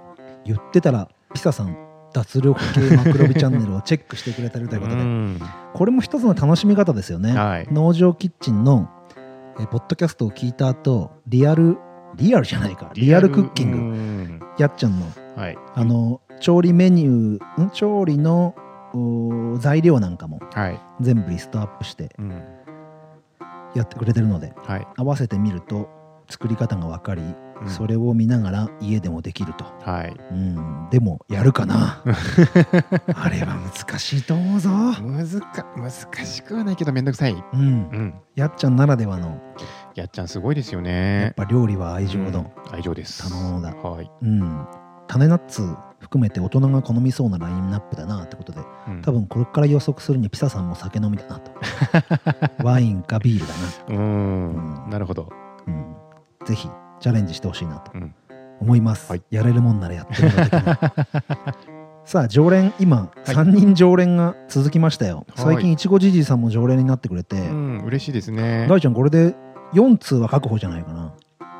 [0.43, 1.77] 言ってたらピサさん
[2.11, 5.01] 脱力系マクロビチャンネルをチェックしてくれてるということで。
[5.01, 5.39] うん。
[5.73, 7.67] これも一つの楽しみ方ですよね、はい。
[7.71, 8.89] 農場キッチンの
[9.59, 11.77] えーポッドキャストを聞いた後リアル
[12.15, 12.91] リアルじゃないか。
[12.93, 13.77] リアルクッキング。
[13.77, 15.24] ンやっちゃんのグ。
[15.35, 15.57] はい。
[15.75, 17.69] あの調理メニューん？
[17.71, 18.55] 調理の
[18.93, 20.79] お材料なんかもはい。
[21.01, 22.43] 全部リストアップしてうん。
[23.75, 24.87] やってくれてるのではい。
[24.97, 25.89] 合わせてみると
[26.29, 27.35] 作り方が分かり、うん
[27.67, 30.13] それを見ながら家でもできると、はい。
[30.31, 32.03] うん、でもやるかな
[33.15, 35.89] あれは難しいと思うぞ、難か難
[36.25, 37.31] しくはないけどめんどくさい。
[37.53, 37.63] うんう、
[37.97, 38.13] ん。
[38.35, 39.39] やっちゃんならではの
[39.95, 41.33] やっちゃんすごいですよやっね。
[41.37, 43.23] ぱ料理は愛情の、うん愛情です。
[43.29, 44.11] 頼むのだはい。
[44.21, 44.67] うん、
[45.07, 49.01] 種ナッツ含めて大人が好みそうなラインナップだなってことでうん。
[49.01, 51.51] 多分これから予測するにピサさんも酒飲みだなと。
[52.63, 53.53] ワインかビールだ
[53.89, 54.85] ううん。
[54.87, 54.89] ん。
[54.89, 55.29] なるほど。
[55.65, 55.95] な、うん、
[56.45, 58.13] ぜひチャレンジしてほしいなとうん。
[58.61, 59.23] 思います、はい。
[59.31, 60.79] やれるもんならやってみろ的な
[62.05, 63.29] さあ常連今、はい。
[63.31, 65.25] 3人常連が続きましたよ。
[65.35, 65.55] はい。
[65.55, 67.83] 最近いちごじじいさんも常連になってくれて、うん。
[67.85, 68.67] 嬉しいですね。
[68.69, 69.35] 大ちゃんこれで
[69.73, 71.13] 4通は確保じゃないかな。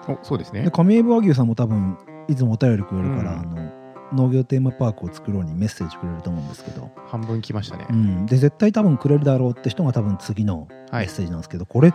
[0.08, 0.62] お、そうですね。
[0.62, 0.70] で。
[0.70, 7.94] 上海和牛さんも多分いつもお便りくれるから、うんあの農業テーマパークを作ろうにメッセージくれると思うんですけど、半分来ましたねう。
[7.94, 11.92] ん、で絶対多分くれるだろうって人が多分次のメはいッセージなんですけど、これ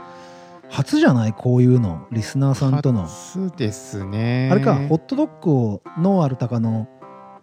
[0.69, 4.49] 初じゃないこういうのリスナーさんとの、初ですね。
[4.51, 6.89] あれかホットドッグをノーアルタカの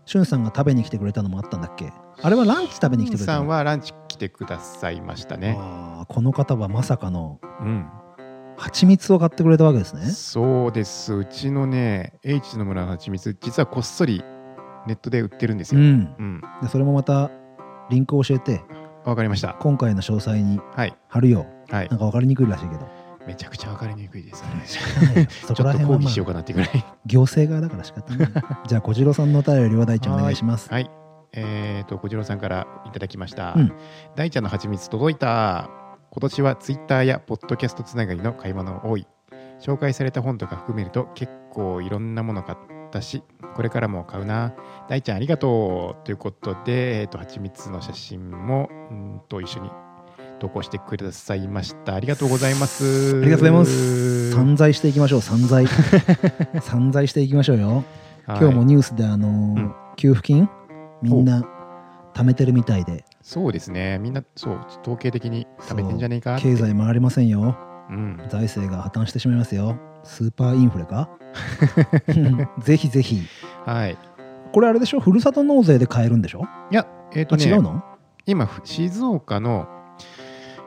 [0.05, 1.91] しゅんさんが食べに来てくれたのもあったんだっけ？
[2.21, 3.39] あれはランチ食べに来てくれたの？
[3.39, 5.57] さんはランチ来てくださいましたね。
[6.09, 7.87] この方はまさかのうん。
[8.57, 11.13] 蜂蜜を買ってくれたわけですねそうです。
[11.13, 14.23] うちのね、H の村の蜂蜜、実はこっそり
[14.87, 15.81] ネットで売ってるんですよ。
[15.81, 16.41] うんうん。
[16.61, 17.29] でそれもまた
[17.89, 18.61] リンク教えて
[19.05, 19.53] わかりました。
[19.59, 20.95] 今回の詳細にはい。
[21.07, 21.99] 貼るよはいなん。
[21.99, 22.87] か分かりにくいらしいけど
[23.27, 24.43] めちゃくちゃわかりにくいです。
[24.45, 26.85] あれ仕方ないよそこら辺は、まあ、抗議しようかなっていうぐらい。
[27.05, 28.29] 行政側だから仕方ない
[28.67, 30.89] じゃあ小次郎さんのお便りは大ちゃんお願いしますはい。
[31.33, 33.53] えーと、小次郎さんからいただきました。
[33.55, 33.71] うん
[34.15, 35.69] 大ちゃんの蜂蜜届いた。
[36.19, 39.05] 今年はツイッターやポッドキャストつながりの買い物多い。
[39.59, 42.57] 紹介された本とか含めると結構いろんなもの買っ
[42.89, 43.21] たし、
[43.55, 44.55] これからも買うな。
[44.89, 46.05] 大ちゃんありがとう。
[46.05, 49.69] ということで、えーと、蜂蜜の写真もうんと一緒に
[50.39, 51.93] 投稿してくださいました。
[51.93, 53.19] ありがとうございます。
[53.21, 55.67] ありがとうございます散財していきましょう散財
[56.61, 57.83] 散財していきましょうよ
[58.25, 59.33] はい今日もニュースであのーう
[59.65, 60.49] ん給付金？
[61.03, 61.43] みんな
[62.15, 63.99] 貯めてるみたいでそうですね。
[63.99, 67.57] みんな、そう、統計的に食べてんじゃねえか経済回りませんよ。
[67.89, 68.21] うん。
[68.29, 69.77] 財政が破綻してしまいますよ。
[70.05, 71.09] スーパーインフレか？
[72.63, 73.23] ぜひぜひ。
[73.65, 73.97] はい。
[74.53, 75.01] これあれでしょ？
[75.01, 77.83] ふるさと納税で買えるんでしょ、いや、えっ、とね、あ違うの？
[78.25, 79.67] 今、ふ静岡の、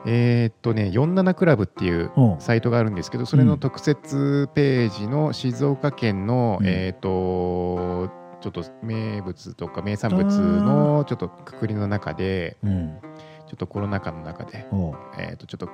[0.05, 6.67] えっ、とね、47クラブっていうサイトがあるんですけど、それの特設ページの静岡県の、うん。
[6.67, 8.11] えっ、と、
[8.41, 12.99] ちょっと名物とか名産物のちょっとくくりの中で、うん。
[13.47, 14.65] ちょっとコロナ禍の中で、
[15.17, 15.69] えっ、と、ちょっと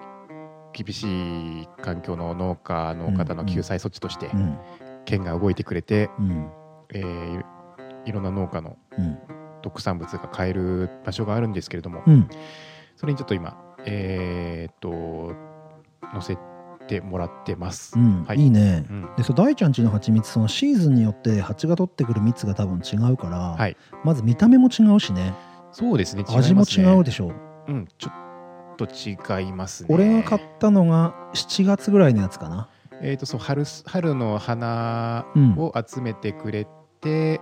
[0.73, 4.57] 厳しい環境の農家の方の救済措置として、うん。
[5.05, 6.49] 県が動いてくれて、うん。
[6.93, 7.43] えー
[8.05, 9.17] いろんな農家のうん。
[9.61, 12.29] 特産物が買える場所があるんですけれども、うん。
[12.95, 15.35] それにちょっと今えーっと
[16.13, 16.37] 載せ
[16.87, 18.39] てもらってます、うんはい。
[18.39, 18.85] いいね。
[18.89, 19.09] うん。
[19.17, 23.77] でそう大ちゃんちの蜂蜜そのシーズンによって蜂が取ってくる蜜が多分違うから、はい。
[24.03, 25.33] まず見た目も違うしね。
[25.71, 26.23] そうですね。
[26.27, 27.31] 味も違うででしょ。
[27.67, 27.87] うん。
[27.97, 29.89] ちょっと違いますね。
[29.91, 32.69] 俺が買ったのが7月ぐらいのやつかな。
[33.01, 35.53] えーっとそう春す春の花うん。
[35.57, 36.65] を集めてくれ
[37.01, 37.41] て、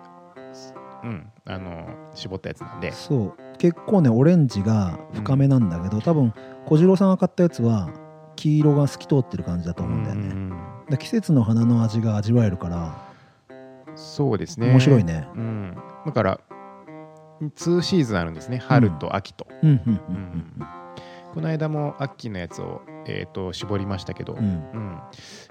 [1.04, 1.28] うん。
[1.46, 2.92] あの絞ったやつなんで。
[2.92, 3.58] そう。
[3.58, 6.34] 結構ねオレンジが深めなんだけど、多分
[6.66, 7.90] 小次郎さんが買ったやつは
[8.36, 13.06] 黄色が透き通ってる感じだと思うんだよね、うんで季節の花の味が味わえるから
[13.96, 14.70] そうですね。
[14.70, 15.28] 面白いね。
[15.36, 16.40] うん、だから
[17.42, 18.58] 2シーズンあるんですね。
[18.58, 19.48] 春と秋と、
[21.34, 25.00] この間も秋のやつを、えー、と絞りましたけど、うん。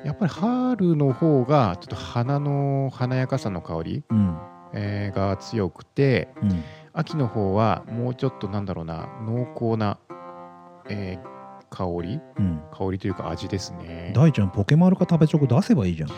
[0.04, 4.38] やっぱり春の方がちょっと花の華やかさの香り、うん。
[4.76, 6.64] えーが強くてうん。
[6.92, 9.98] 秋の方はもうちょっとなんだろうな濃厚な、
[10.88, 11.33] えー
[11.74, 12.20] 香り？
[12.38, 12.62] うん。
[12.72, 14.12] 香りというか味ですね。
[14.14, 16.08] 大ちゃんポケマルか食べチョコ出せばいいじゃん。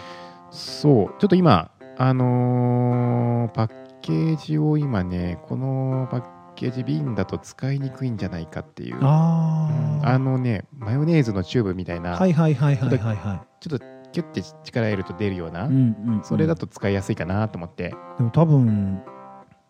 [0.51, 1.15] そう。
[1.19, 3.69] ちょっと今あのーパッ
[4.03, 6.23] ケージを今ねこのパッ
[6.55, 8.99] ケージ瓶だと使いにくいんじゃないかっていう。
[9.01, 10.01] あー。
[10.01, 10.07] うん。
[10.07, 16.25] あのねマヨネーズのチューブみたいな、はいはいはいはいはいはちょっとキュッて力入れると出るような、い、うんうんうん。
[16.25, 19.03] それだと使いやすいかなと思って、でも多分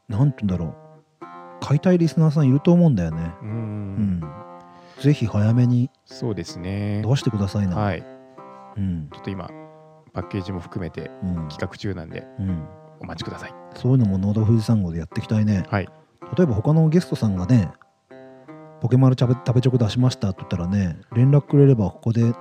[0.08, 0.76] なんて言うんだろう。
[1.58, 3.32] 買いたいリスナーさんいると思うんだよね。
[3.42, 3.48] うん。
[3.48, 4.20] うん、
[5.00, 7.02] ぜひ早めにそうですね。
[7.04, 8.04] 出してくださいな、はい。
[8.76, 9.08] うん。
[9.12, 9.48] ちょっと今
[10.12, 11.48] パッケージも含めてうん。
[11.48, 12.66] 企画中なんでうん、
[13.00, 13.54] お待ちください。
[13.74, 15.64] そういうのも「ノード富士山号」でやっていきたいね。
[15.68, 15.88] はい。
[16.36, 17.70] 例えば他のゲストさんがね
[18.80, 22.32] 「ポケマル食べ食べチョコ出しました」って言ったらね連絡くれればここで流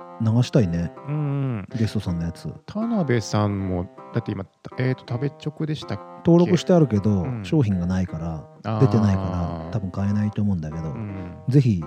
[0.42, 0.92] したいね。
[1.08, 2.52] うんうんゲストさんのやつ。
[2.66, 4.46] 田辺さんもだって今
[4.78, 7.44] えっ、と食べ直でしたっ登録してあるけど、うん。
[7.44, 11.36] 商品がないから出てないから多分買えないと思うんだけど、うん。
[11.48, 11.84] ぜひ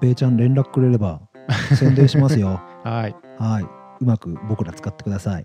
[0.00, 1.20] べイちゃん連絡くれれば
[1.76, 2.60] 宣伝しますよ。
[2.84, 3.16] はい。
[3.38, 3.64] はい。
[4.00, 5.44] うまく僕ら使ってください。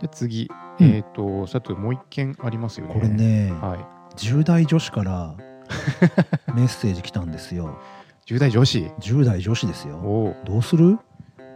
[0.00, 0.50] で次、
[0.80, 0.86] うん。
[0.86, 2.94] えっ、とさてもう一件ありますよね。
[2.94, 4.16] これね、はい。
[4.16, 5.34] 10代女子から
[6.54, 7.78] メッセージ来たんですよ。
[8.26, 10.34] 10代女子？10代女子ですよ。
[10.44, 10.98] どうする？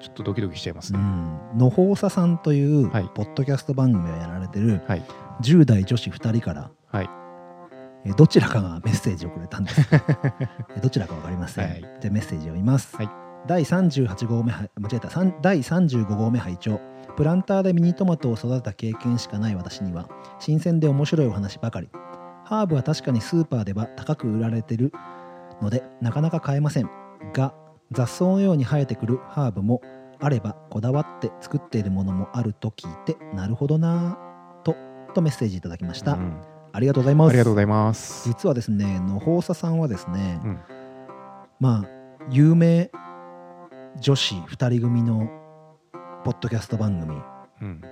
[0.01, 1.59] ちょっとドキドキしちゃいますね、うん。
[1.59, 3.11] のほうささんというはい。
[3.14, 5.03] ポッドキャスト番組をやられてるはい。
[5.42, 7.11] 10代女子2人からはい。
[7.11, 7.18] え
[8.16, 9.88] どちらかがメッセージをくれたんです。
[10.76, 11.80] えどちらか分かりません、はい。
[12.01, 13.11] じゃあメッセージを読みます、はい。
[13.46, 15.09] 第38号目はい間違えた。
[15.42, 16.80] 第35号目拝聴。
[17.16, 21.90] プランターでミニトマトを育てた経験しかない私には新鮮で面白いお話ばかり。
[22.44, 24.92] ハーブは確かにスーパーでは高く売られてる
[25.61, 26.90] のでなかなか買えません。
[27.32, 27.53] が
[27.90, 29.82] 雑草のように生えてくるハーブも
[30.20, 34.76] あればこだわって作っているものもあると聞いてなるほどなぁと
[35.14, 37.31] とメッセージいただきました、うんありがとうございます。
[37.31, 38.29] ありがとうございます。
[38.29, 40.59] 実はですね野放佐さんはですね、うん。
[41.59, 41.89] まあ
[42.31, 42.93] 有名
[44.01, 45.29] 女子2人組の
[46.24, 47.16] ポッドキャスト番組
[47.62, 47.83] うん。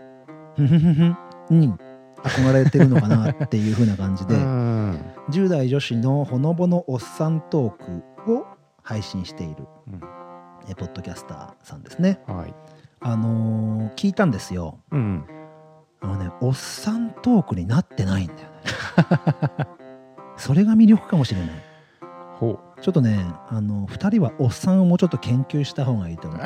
[1.51, 1.75] に
[2.23, 5.01] 憧れてるのかなっていう風な感じで うん。
[5.31, 8.47] 10代女子のほのぼのおっさんトークを
[8.85, 10.01] 配信しているうん。
[10.69, 12.21] えポッドキャスターさんですね。
[12.29, 12.55] はい。
[13.01, 14.79] あのー聞いたんですよ。
[14.93, 15.25] うん。
[16.01, 18.56] あのねおっさんトークになってないんだよね
[20.37, 21.51] それが魅力かもしれない。
[22.39, 26.41] ほちょっとねあの2人はおっさんをもうちょっと研究した方がいいと思う。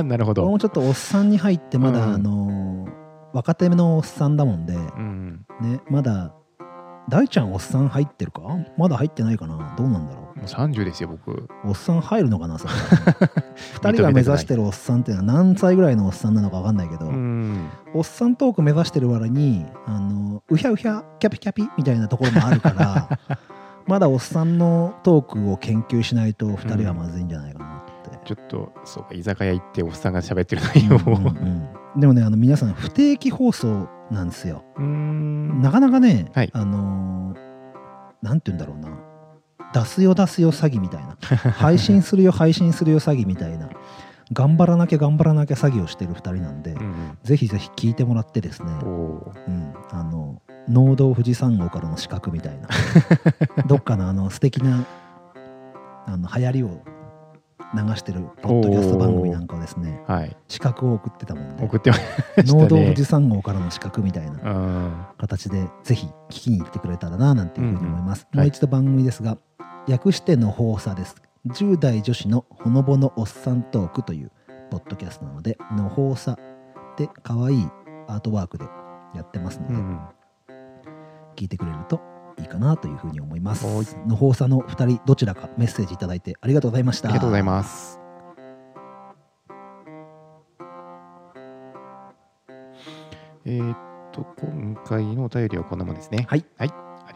[0.00, 0.42] う なるほど。
[0.42, 2.14] 俺もちょっとおっさんに入ってまだ、うん。
[2.14, 2.88] あの
[3.32, 5.44] 若手のおっさんだもんで、うん。
[5.60, 6.32] ね、まだ
[7.08, 8.40] 大ちゃんおっさん入ってるか？
[8.78, 9.74] まだ入ってないかな？
[9.76, 11.30] どうなんだろもう30ですよ僕。
[11.32, 12.58] うおっさん入るのかな？
[12.58, 17.68] それ2人が目指してるおっさんっていうのは何歳ぐらいのおっさんなのか分かんないけど、うん。
[17.94, 23.18] おっさんトーク目指してる割にあのうひゃうひゃキャピキャピみたいなところもあるから
[23.86, 28.18] まだおっさんのトークを研究しないと2人はまずいんじゃないかなって。
[28.24, 34.64] ちょっとそうか居酒屋行っておっさんが喋ってる内容をうんうんうんでもねあの皆さん不定期放送なんですよ。
[34.76, 35.60] うん。
[35.62, 36.50] なかなかね、はい。
[36.52, 37.44] あのー
[38.22, 38.98] なんて言うんだろうな。
[39.74, 41.16] 出すよ出すよ詐欺みたいな。
[41.52, 43.68] 配信するよ配信するよ詐欺みたいな。
[44.32, 52.68] 頑張らなきゃ頑張らなきゃ詐欺をしてる2人なんで、うんぜひぜひ聞いてもらってですね、うん、あの農道富士山号からの資格みたいな。
[53.68, 54.84] どっかのあの素敵な
[56.06, 56.80] あの流行りを
[57.74, 60.36] 流してるポッドキャスト番組なんかをですねはい。
[60.48, 62.02] 資格を送ってたもんで送ってまし
[62.36, 62.52] たね。
[62.52, 65.06] 農道富士山号からの資格みたいなうん。
[65.18, 68.44] 形でぜひ聞きに行ってくれたらななんていうふうに思います、うんうん。
[68.44, 69.38] もう一度番組ですが、
[69.88, 71.16] 略しての放送です。
[71.48, 74.30] 10代女子のほのぼのおっさんトークという
[74.70, 76.36] ポッドキャストなのでの放送っ
[76.96, 77.68] て可愛い
[78.08, 78.64] アートワークで
[79.14, 80.00] やってますので、うん。
[81.36, 82.00] 聞いてくれると
[82.38, 88.00] いいかなというふうに思いますはいのほうさの2人どちらかメッセージいただいてありがとうございましたありがとうございます。
[93.46, 93.76] えーっ
[94.10, 96.26] と、今回のお便りはこんなもんですね。
[96.28, 96.44] はい。
[96.56, 96.64] あ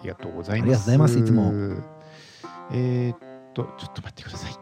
[0.03, 0.62] りがとうございます。
[0.62, 1.53] ありがとうございますいつも。
[2.73, 3.19] えーっ
[3.55, 4.53] と、ちょっと待ってください。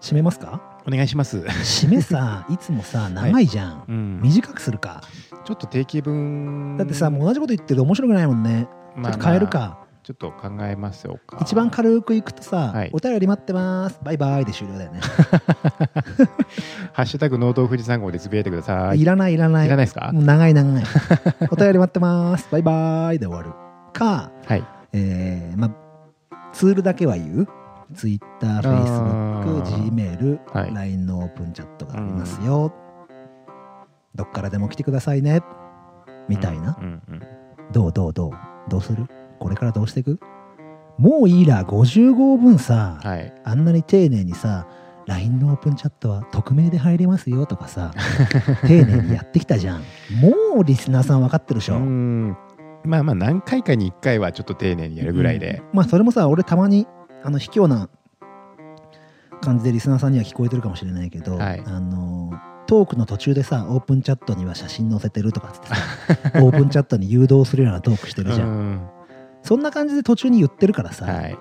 [0.00, 0.80] 締めますか？
[0.86, 1.38] お願いします。
[1.38, 5.02] 締めさ いつもさ長いじゃん、うん、短くするか
[5.44, 6.76] ちょっと定期分。
[6.78, 11.38] だってさもう同じこと言ってると面白くないもんねちょまあっと変えるか、ちょっと考えましょうか。
[11.40, 12.90] 一番軽くいくとさ、はい。
[12.92, 14.00] お便り待ってます。
[14.02, 15.00] バイバイで終了だよね、
[16.92, 19.00] ハッシュタグ農道富士山号でつぶやいてください。
[19.00, 19.66] い、らないいらない。
[19.66, 20.10] いらないですか？
[20.12, 20.84] 長い長い。
[21.50, 22.48] お便り待ってます。
[22.50, 23.50] バイバイで終わる。
[23.92, 24.64] かはい。
[24.92, 27.48] えー、まあツールだけは言う。
[27.94, 30.74] Twitter、あ Facebook、ー Gmail、はい。
[30.74, 32.72] LINE のオープンチャットがありますよ、
[34.16, 35.40] どっからでも来てくださいね。
[36.28, 37.22] みたいな、うんうん。
[37.70, 38.55] どうどうどう？
[38.68, 39.06] どうする？
[39.38, 40.18] これからどうしていく？
[40.98, 43.32] もういいら50号分さ、はい。
[43.44, 44.66] あんなに丁寧にさ
[45.06, 47.92] LINE のオープンチャットは匿名で入れますよとかさ
[48.66, 49.80] 丁寧にやってきたじゃん。
[50.20, 52.36] もうリスナーさん分かってるでしょ、うん。
[52.84, 55.76] まあまあ何回かに1回はちょっと丁寧にやるぐらいで、うん。
[55.76, 56.86] まあそれもさ俺たまに
[57.22, 57.88] あの卑怯な
[59.42, 61.62] 感じでリスナーさんには聞こえてるかもしれないけど、はい。
[61.66, 62.32] あの
[62.66, 65.76] トークの途中でさオープンチャットには写真載せてるとかっつってさ
[66.44, 68.80] オープンチャットに誘導するようなトークしてるじゃん、うん。
[69.42, 71.38] そんな感じで途中に言ってるからさ、はい。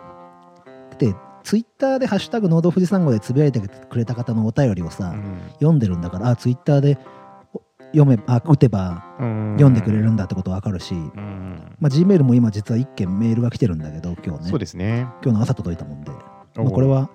[0.97, 1.13] で
[1.43, 5.39] ツイッターで「ハッシュタグ農道富士山号」でつぶやいてくれた方のお便りをさ、うん。
[5.53, 6.97] 読んでるんだからあツイッターで
[7.53, 7.61] お
[7.93, 9.53] 読めあ打てばうん。
[9.53, 11.75] 読んでくれるんだってことわかるし、うん。
[11.79, 14.49] まあ、Gmail も今実は1件メールが来てるんだけど今日ね。
[14.49, 16.17] そうですね、今日の朝届いたもんで、ま
[16.57, 17.09] あ、おこれは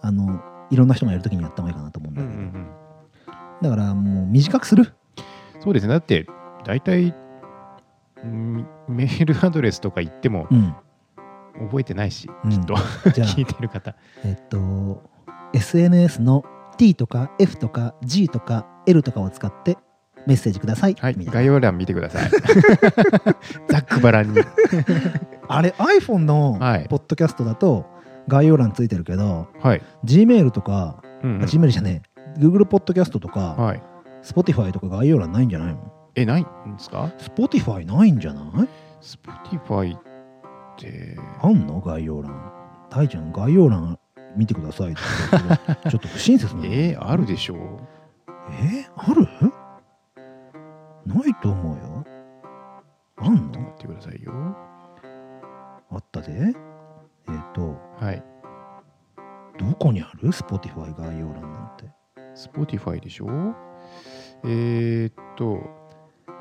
[0.00, 0.40] あの
[0.70, 2.81] いろんな人がやるときにやった方がいいかなと思うんうんうだけど、んうん
[3.62, 4.92] だからもう短くする。
[5.60, 5.90] そうですね。
[5.90, 6.26] だって
[6.64, 7.14] 大体
[8.24, 10.74] うんメールアドレスとか言ってもうん。
[11.66, 12.50] 覚えてないし、うん。
[12.50, 12.74] きっと。
[13.10, 13.94] じゃあ 聞いてる方。
[14.24, 15.02] えっと
[15.54, 16.44] SNS の
[16.78, 19.76] T とか F とか G とか L とかを使って
[20.26, 21.14] メッセージください、はい。
[21.14, 22.30] 概要欄見てください。
[23.68, 24.40] ざっくばらんに。
[25.48, 26.86] あれ iPhone のはい。
[26.88, 27.86] ポッドキャストだと
[28.28, 31.42] 概要欄ついてるけど、はい、Gmail とか、うんうん。
[31.42, 33.82] あ Gmail じゃねえ Google ポッドキャストとか、はい、
[34.22, 35.92] Spotify とか概要欄ないんじゃないの？
[36.14, 38.68] えないんですか？Spotify ないんじゃない
[39.00, 40.02] ？Spotify っ
[40.76, 41.16] て。
[41.42, 41.80] あんの？
[41.80, 42.52] 概要欄。
[42.90, 43.98] 大ちゃん概要欄
[44.36, 44.94] 見てください
[45.90, 46.66] ちょっと不親切なの。
[46.66, 47.58] えー、あるでしょう。
[48.50, 49.26] えある？
[51.06, 52.04] ないと思うよ。
[53.18, 53.60] あんの？
[53.70, 54.32] ってくださいよ。
[55.90, 56.32] あったで。
[56.32, 56.54] えっ、
[57.54, 58.22] とはい。
[59.58, 61.61] どこにある？Spotify 概要欄なんて
[62.34, 63.26] Spotify でしょ？
[64.44, 65.54] えー、っと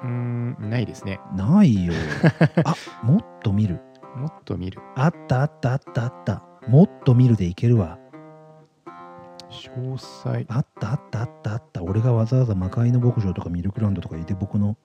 [0.04, 1.20] うーんないですね。
[1.36, 1.94] ないよ。
[2.66, 3.80] あもっと見る。
[4.16, 4.82] もっと見る。
[4.96, 6.44] あったあったあったあった。
[6.68, 7.98] もっと見るでいけるわ。
[9.50, 10.46] 詳細。
[10.50, 11.84] あったあったあったあった。
[11.84, 14.78] 俺がわざわざ魔界の牧場とかミルクランドとか入れて僕の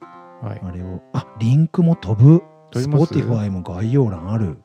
[0.43, 0.61] はい。
[0.63, 1.01] あれを。
[1.13, 2.43] あリンクも飛ぶ。
[2.71, 4.59] 飛びます？Spotify も概要欄ある。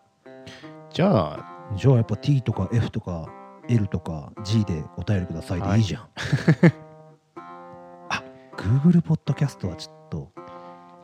[0.89, 3.29] じゃあじゃあやっぱ T とか F とか
[3.69, 5.81] L とか G でお便りくださいでい。
[5.81, 6.03] いじゃん、
[8.09, 8.23] あ
[8.57, 10.31] Google ポッドキャストはちょっと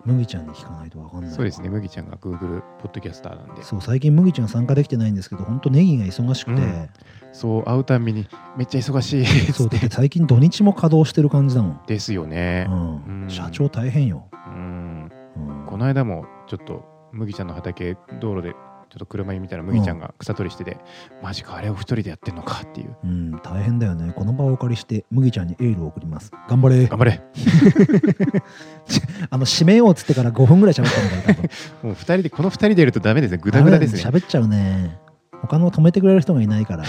[0.06, 1.36] 麦ちゃんに聞かないとわかんないわ。
[1.36, 1.70] そうですね。
[1.70, 3.64] 麦ちゃんが Google ポッドキャスターなんで。
[3.64, 6.90] そう最近麦ちゃん参加できてないんですけど本当ネギが忙しくて、うん。
[7.34, 12.68] そう会うたんびにめっちゃ忙しいそうだって最近土日も稼働してる感じだもん、ですよね。
[12.70, 13.24] うん。
[13.24, 13.30] うん。
[13.30, 15.12] 社長大変よ、うん。
[15.36, 15.66] うん。
[15.66, 18.56] この間もちょっと麦ちゃんの畑道路で
[18.90, 20.78] ちょっと車に見たら麦ちゃんが草取りしてて、
[21.22, 22.96] マジかあれを一人でやってんのかっていう。
[23.04, 24.14] うん、大変だよね。
[24.14, 26.32] この場をお借りして麦ちゃんにエールを送ります。
[26.50, 26.88] 頑張れ。
[26.88, 27.22] 頑張れ。
[29.30, 31.50] あの締めようっつってから5分ぐらい喋ったんだよ多分。
[31.84, 33.38] もう二人でこの二人でいるとダメですね。
[33.38, 34.02] グダグダですね。
[34.02, 34.98] 喋っちゃうね。
[35.42, 36.84] 他の止めてくれる人がいないから。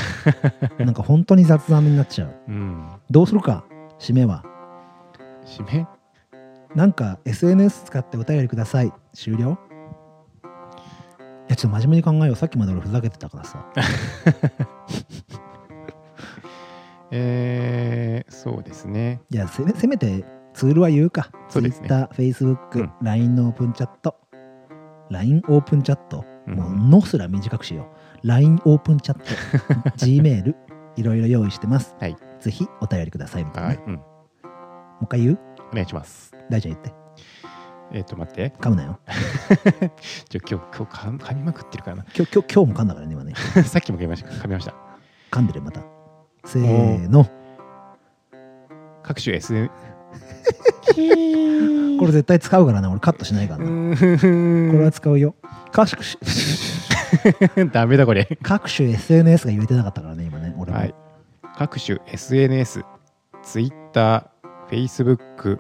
[0.84, 2.34] なんか本当に雑談になっちゃう。
[2.49, 2.88] うん。
[3.11, 3.64] どうするか？
[3.99, 4.44] 締めは。
[5.44, 5.86] 締め？
[6.74, 8.92] なんか SNS 使ってお便りください。
[9.12, 9.53] 終了？
[9.53, 9.57] い
[11.49, 12.36] やちょっと真面目に考えよう。
[12.36, 13.66] さっきまで俺ふざけてたからさ。
[17.11, 19.22] えー、そうですね。
[19.30, 21.30] いやせめせめてツールは言うか。
[21.49, 21.88] そうですね。
[21.88, 22.92] Twitter、Facebook、うん。
[23.03, 24.14] LINE のオープンチャット。
[25.11, 26.55] LINE オープンチャット、うん。
[26.55, 27.84] もう「の」すら短くしよ
[28.24, 28.26] う。
[28.26, 29.24] LINE オープンチャット。
[30.05, 30.55] Gmail
[30.96, 32.16] いろいろ用意してます、はい。
[32.40, 34.01] ぜひお便りくださいみたいな、はい、うん、も
[35.03, 35.38] う一回言う？
[35.70, 36.34] お願いします。
[36.51, 36.92] 大ちゃん言って
[37.93, 38.53] えっ、と待って。
[38.61, 38.99] 噛むなよ。
[40.28, 42.05] ちょ今日今日噛噛みまくってるからな。
[42.14, 43.34] 今日今日今日も噛んだからね今ね。
[43.64, 44.28] さっきも噛みました。
[44.28, 44.74] 噛みました。
[45.30, 45.82] 噛んでるまた。
[46.45, 47.26] せーの。
[49.03, 49.70] 各種 SN
[51.99, 52.91] これ絶対使うからな。
[52.91, 55.34] 俺カットしないからな、これは使うよ。
[55.72, 58.39] 各種ダメだこれ。
[58.43, 60.95] 各種 SNS が言えてなかったからね今ね俺も、はい。
[61.57, 62.84] 各種 SNS、
[63.43, 64.30] Twitter、
[64.70, 65.59] Facebook、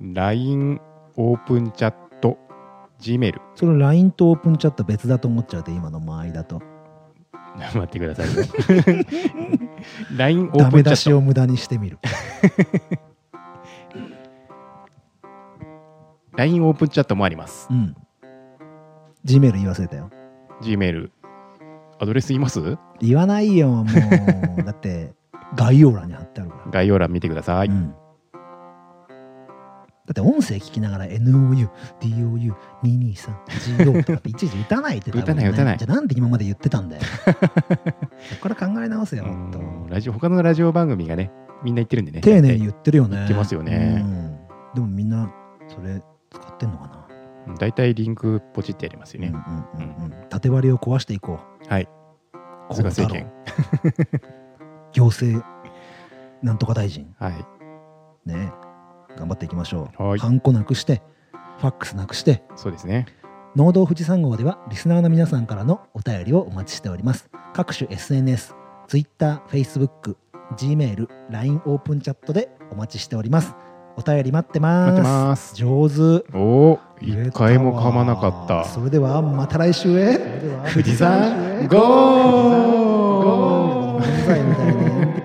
[0.00, 0.80] LINE、
[1.20, 2.38] オープンチャット、
[3.00, 3.34] Gmail。
[3.56, 6.62] その LINE とオープンチャット別だと思っちゃうと今の間合いだと
[7.58, 9.04] 待ってくださいね。
[10.16, 10.76] LINE オダープンチャット。
[10.76, 11.98] メ出しを無駄にしてみる
[16.36, 17.66] LINE オープンチャットもあります。
[17.70, 17.96] うん
[19.24, 20.10] Gmail 言い忘れたよ
[20.62, 21.10] Gmail。
[22.00, 22.78] アドレス言います？
[23.00, 23.82] 言わないよも
[24.58, 25.12] うだって
[25.56, 27.68] 概要欄に貼ってあるから、概要欄見てください。
[27.68, 27.92] うん
[30.08, 31.68] だって音声聞きながら NOU、
[32.00, 37.02] DOU、223、GO とかっていちいち打たないって多分打たない打たないじゃあなんで今まで言ってたんだよ。
[37.02, 39.58] そ こから考え直せよ、うほんと。
[39.60, 41.30] んラジオ他のラジオ番組がね、
[41.62, 42.22] みんな言ってるんでね。
[42.22, 43.16] 丁寧に言ってるよね。
[43.16, 44.38] 言ってますよねうん
[44.74, 45.30] でもみんな
[45.68, 46.00] それ
[46.30, 46.86] 使ってんのか
[47.46, 47.54] な。
[47.58, 49.34] 大体リンクポチってやりますよね。
[50.30, 51.38] 縦割りを壊していこ
[51.68, 51.88] はい。
[52.70, 52.74] う。
[52.74, 53.30] 菅政権。
[54.92, 55.44] 行政
[56.42, 57.12] なんとか大臣。
[57.20, 57.32] はい。
[58.26, 58.52] ね
[59.18, 60.02] 頑張っていきましょう。
[60.02, 61.02] はいハンコなくして、
[61.58, 63.06] ファックスなくして、そうですね。
[63.56, 67.28] 農道富士山号ではリスナーの皆さんからのお便りをお待ちしております。
[67.54, 68.54] 各種 SNS、
[68.86, 70.16] Twitter、Facebook、
[70.56, 73.54] Gmail、LINE オープンチャットでお待ちしております。
[73.96, 74.92] お便り待ってます。
[74.92, 76.24] 待ってます上手。
[76.32, 78.64] おお、一回も噛まなかった。
[78.64, 80.18] それではまた来週へ。
[80.72, 85.17] 富士山ゴー